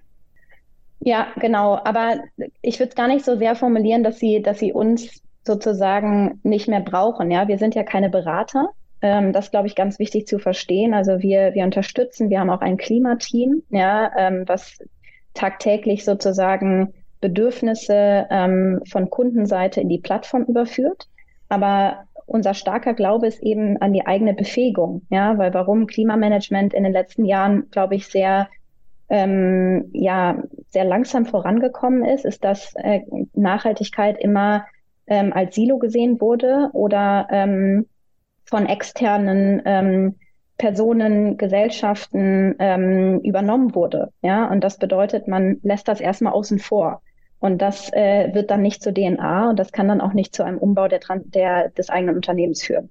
Ja, 1.06 1.28
genau. 1.36 1.80
Aber 1.84 2.16
ich 2.64 2.80
würde 2.80 2.90
es 2.90 2.96
gar 2.96 3.08
nicht 3.08 3.24
so 3.24 3.38
sehr 3.38 3.56
formulieren, 3.56 4.04
dass 4.04 4.18
sie, 4.18 4.42
dass 4.42 4.58
sie 4.58 4.74
uns 4.74 5.22
sozusagen 5.44 6.40
nicht 6.42 6.68
mehr 6.68 6.80
brauchen. 6.80 7.30
Ja, 7.30 7.48
wir 7.48 7.60
sind 7.60 7.76
ja 7.76 7.84
keine 7.84 8.10
Berater. 8.10 8.70
Ähm, 9.04 9.32
das 9.32 9.52
glaube 9.52 9.68
ich 9.68 9.76
ganz 9.76 10.00
wichtig 10.00 10.28
zu 10.28 10.40
verstehen. 10.40 10.96
Also 10.96 11.20
wir, 11.20 11.54
wir 11.54 11.64
unterstützen, 11.64 12.32
wir 12.32 12.40
haben 12.40 12.50
auch 12.50 12.62
ein 12.62 12.78
Klimateam, 12.78 13.62
ja, 13.70 14.12
ähm, 14.18 14.46
was 14.48 14.80
tagtäglich 15.36 16.04
sozusagen 16.04 16.96
Bedürfnisse 17.22 18.26
ähm, 18.32 18.82
von 18.90 19.12
Kundenseite 19.12 19.82
in 19.82 19.90
die 19.90 20.00
Plattform 20.00 20.46
überführt. 20.46 21.08
Aber 21.50 22.06
unser 22.26 22.56
starker 22.56 22.96
Glaube 22.96 23.28
ist 23.28 23.44
eben 23.44 23.80
an 23.80 23.94
die 23.94 24.08
eigene 24.08 24.34
Befähigung, 24.34 25.04
ja, 25.12 25.38
weil 25.38 25.54
warum 25.54 25.86
Klimamanagement 25.86 26.74
in 26.74 26.84
den 26.84 26.94
letzten 26.94 27.26
Jahren, 27.26 27.70
glaube 27.70 27.94
ich, 27.94 28.08
sehr 28.08 28.48
ähm, 29.10 29.90
ja 29.94 30.42
sehr 30.68 30.86
langsam 30.86 31.26
vorangekommen 31.26 32.04
ist, 32.04 32.26
ist, 32.26 32.44
dass 32.44 32.74
äh, 32.76 33.02
Nachhaltigkeit 33.34 34.18
immer 34.20 34.66
ähm, 35.08 35.34
als 35.34 35.56
Silo 35.56 35.78
gesehen 35.78 36.20
wurde 36.20 36.70
oder 36.74 37.28
ähm, 37.32 37.88
von 38.46 38.66
externen 38.66 39.62
ähm, 39.66 40.16
Personen, 40.58 41.38
Gesellschaften 41.38 42.56
ähm, 42.60 43.20
übernommen 43.22 43.76
wurde. 43.76 44.12
Ja, 44.22 44.50
und 44.50 44.64
das 44.64 44.78
bedeutet, 44.78 45.28
man 45.28 45.60
lässt 45.64 45.88
das 45.88 46.00
erstmal 46.00 46.34
außen 46.34 46.60
vor. 46.60 47.02
Und 47.40 47.62
das 47.62 47.92
äh, 47.92 48.34
wird 48.34 48.50
dann 48.50 48.62
nicht 48.62 48.82
zur 48.82 48.94
DNA 48.94 49.50
und 49.50 49.60
das 49.60 49.72
kann 49.72 49.88
dann 49.88 50.02
auch 50.02 50.14
nicht 50.14 50.34
zu 50.34 50.44
einem 50.44 50.58
Umbau 50.58 50.88
der, 50.88 51.00
der, 51.26 51.70
des 51.70 51.90
eigenen 51.90 52.16
Unternehmens 52.16 52.64
führen. 52.64 52.90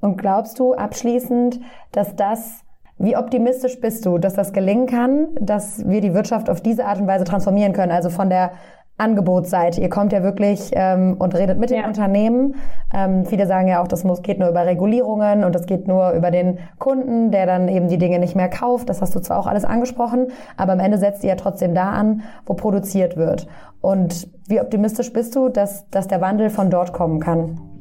Und 0.00 0.16
glaubst 0.16 0.58
du 0.58 0.74
abschließend, 0.74 1.60
dass 1.92 2.16
das 2.16 2.61
wie 3.02 3.16
optimistisch 3.16 3.80
bist 3.80 4.06
du, 4.06 4.18
dass 4.18 4.34
das 4.34 4.52
gelingen 4.52 4.86
kann, 4.86 5.28
dass 5.40 5.86
wir 5.88 6.00
die 6.00 6.14
Wirtschaft 6.14 6.48
auf 6.48 6.60
diese 6.60 6.84
Art 6.86 7.00
und 7.00 7.08
Weise 7.08 7.24
transformieren 7.24 7.72
können? 7.72 7.90
Also 7.90 8.10
von 8.10 8.30
der 8.30 8.52
Angebotsseite. 8.96 9.80
Ihr 9.80 9.88
kommt 9.88 10.12
ja 10.12 10.22
wirklich 10.22 10.70
ähm, 10.74 11.16
und 11.18 11.34
redet 11.34 11.58
mit 11.58 11.70
den 11.70 11.80
ja. 11.80 11.86
Unternehmen. 11.88 12.54
Ähm, 12.94 13.26
viele 13.26 13.46
sagen 13.46 13.66
ja 13.66 13.82
auch, 13.82 13.88
das 13.88 14.04
muss, 14.04 14.22
geht 14.22 14.38
nur 14.38 14.48
über 14.48 14.64
Regulierungen 14.64 15.42
und 15.42 15.54
das 15.54 15.66
geht 15.66 15.88
nur 15.88 16.12
über 16.12 16.30
den 16.30 16.58
Kunden, 16.78 17.32
der 17.32 17.46
dann 17.46 17.68
eben 17.68 17.88
die 17.88 17.98
Dinge 17.98 18.20
nicht 18.20 18.36
mehr 18.36 18.48
kauft. 18.48 18.88
Das 18.88 19.00
hast 19.02 19.14
du 19.16 19.20
zwar 19.20 19.38
auch 19.38 19.46
alles 19.46 19.64
angesprochen, 19.64 20.28
aber 20.56 20.72
am 20.72 20.80
Ende 20.80 20.98
setzt 20.98 21.24
ihr 21.24 21.30
ja 21.30 21.36
trotzdem 21.36 21.74
da 21.74 21.90
an, 21.90 22.22
wo 22.46 22.54
produziert 22.54 23.16
wird. 23.16 23.48
Und 23.80 24.28
wie 24.46 24.60
optimistisch 24.60 25.12
bist 25.12 25.34
du, 25.34 25.48
dass, 25.48 25.88
dass 25.90 26.06
der 26.06 26.20
Wandel 26.20 26.50
von 26.50 26.70
dort 26.70 26.92
kommen 26.92 27.18
kann? 27.18 27.71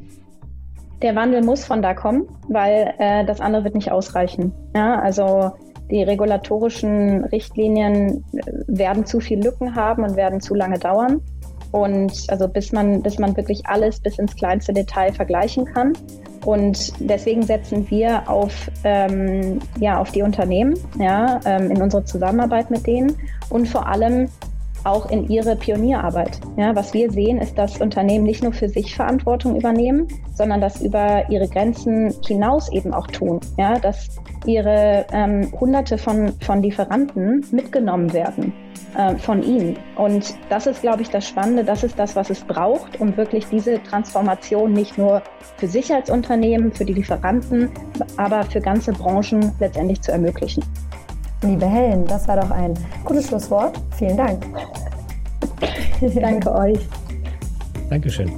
Der 1.01 1.15
Wandel 1.15 1.43
muss 1.43 1.65
von 1.65 1.81
da 1.81 1.93
kommen, 1.93 2.27
weil 2.47 2.93
äh, 2.99 3.25
das 3.25 3.41
andere 3.41 3.63
wird 3.63 3.75
nicht 3.75 3.91
ausreichen. 3.91 4.53
Ja, 4.75 4.99
also 4.99 5.51
die 5.89 6.03
regulatorischen 6.03 7.25
Richtlinien 7.25 8.23
äh, 8.33 8.41
werden 8.67 9.05
zu 9.05 9.19
viel 9.19 9.43
Lücken 9.43 9.75
haben 9.75 10.03
und 10.03 10.15
werden 10.15 10.41
zu 10.41 10.53
lange 10.53 10.77
dauern. 10.77 11.21
Und 11.71 12.25
also 12.27 12.47
bis 12.47 12.71
man, 12.71 13.01
bis 13.01 13.17
man 13.17 13.35
wirklich 13.35 13.65
alles 13.65 13.99
bis 13.99 14.19
ins 14.19 14.35
kleinste 14.35 14.73
Detail 14.73 15.13
vergleichen 15.13 15.65
kann. 15.65 15.93
Und 16.45 16.93
deswegen 16.99 17.43
setzen 17.43 17.89
wir 17.89 18.27
auf, 18.29 18.69
ähm, 18.83 19.59
ja, 19.79 19.99
auf 19.99 20.11
die 20.11 20.21
Unternehmen 20.21 20.73
ja, 20.99 21.39
ähm, 21.45 21.71
in 21.71 21.81
unsere 21.81 22.03
Zusammenarbeit 22.03 22.71
mit 22.71 22.85
denen 22.87 23.15
und 23.49 23.67
vor 23.67 23.87
allem 23.87 24.27
auch 24.83 25.09
in 25.09 25.27
ihre 25.29 25.55
Pionierarbeit. 25.55 26.39
Ja, 26.57 26.75
was 26.75 26.93
wir 26.93 27.11
sehen, 27.11 27.37
ist, 27.37 27.57
dass 27.57 27.81
Unternehmen 27.81 28.25
nicht 28.25 28.43
nur 28.43 28.53
für 28.53 28.69
sich 28.69 28.95
Verantwortung 28.95 29.55
übernehmen, 29.55 30.07
sondern 30.33 30.61
das 30.61 30.81
über 30.81 31.29
ihre 31.29 31.47
Grenzen 31.47 32.13
hinaus 32.25 32.71
eben 32.71 32.93
auch 32.93 33.07
tun. 33.07 33.39
Ja, 33.57 33.79
dass 33.79 34.09
ihre 34.45 35.05
ähm, 35.11 35.51
Hunderte 35.59 35.97
von, 35.97 36.33
von 36.41 36.61
Lieferanten 36.61 37.45
mitgenommen 37.51 38.11
werden 38.13 38.53
äh, 38.95 39.15
von 39.15 39.43
ihnen. 39.43 39.77
Und 39.95 40.35
das 40.49 40.67
ist, 40.67 40.81
glaube 40.81 41.01
ich, 41.01 41.09
das 41.09 41.27
Spannende. 41.27 41.63
Das 41.63 41.83
ist 41.83 41.97
das, 41.97 42.15
was 42.15 42.29
es 42.29 42.41
braucht, 42.41 42.99
um 42.99 43.15
wirklich 43.17 43.45
diese 43.47 43.81
Transformation 43.83 44.73
nicht 44.73 44.97
nur 44.97 45.21
für 45.57 45.67
sich 45.67 45.93
als 45.93 46.09
Unternehmen, 46.09 46.71
für 46.71 46.85
die 46.85 46.93
Lieferanten, 46.93 47.69
aber 48.17 48.43
für 48.43 48.61
ganze 48.61 48.91
Branchen 48.91 49.51
letztendlich 49.59 50.01
zu 50.01 50.11
ermöglichen. 50.11 50.63
Liebe 51.43 51.65
Helen, 51.65 52.05
das 52.05 52.27
war 52.27 52.37
doch 52.37 52.51
ein 52.51 52.73
gutes 53.03 53.27
Schlusswort. 53.27 53.79
Vielen 53.97 54.17
Dank. 54.17 54.45
Danke 56.15 56.51
euch. 56.53 56.79
Dankeschön. 57.89 58.31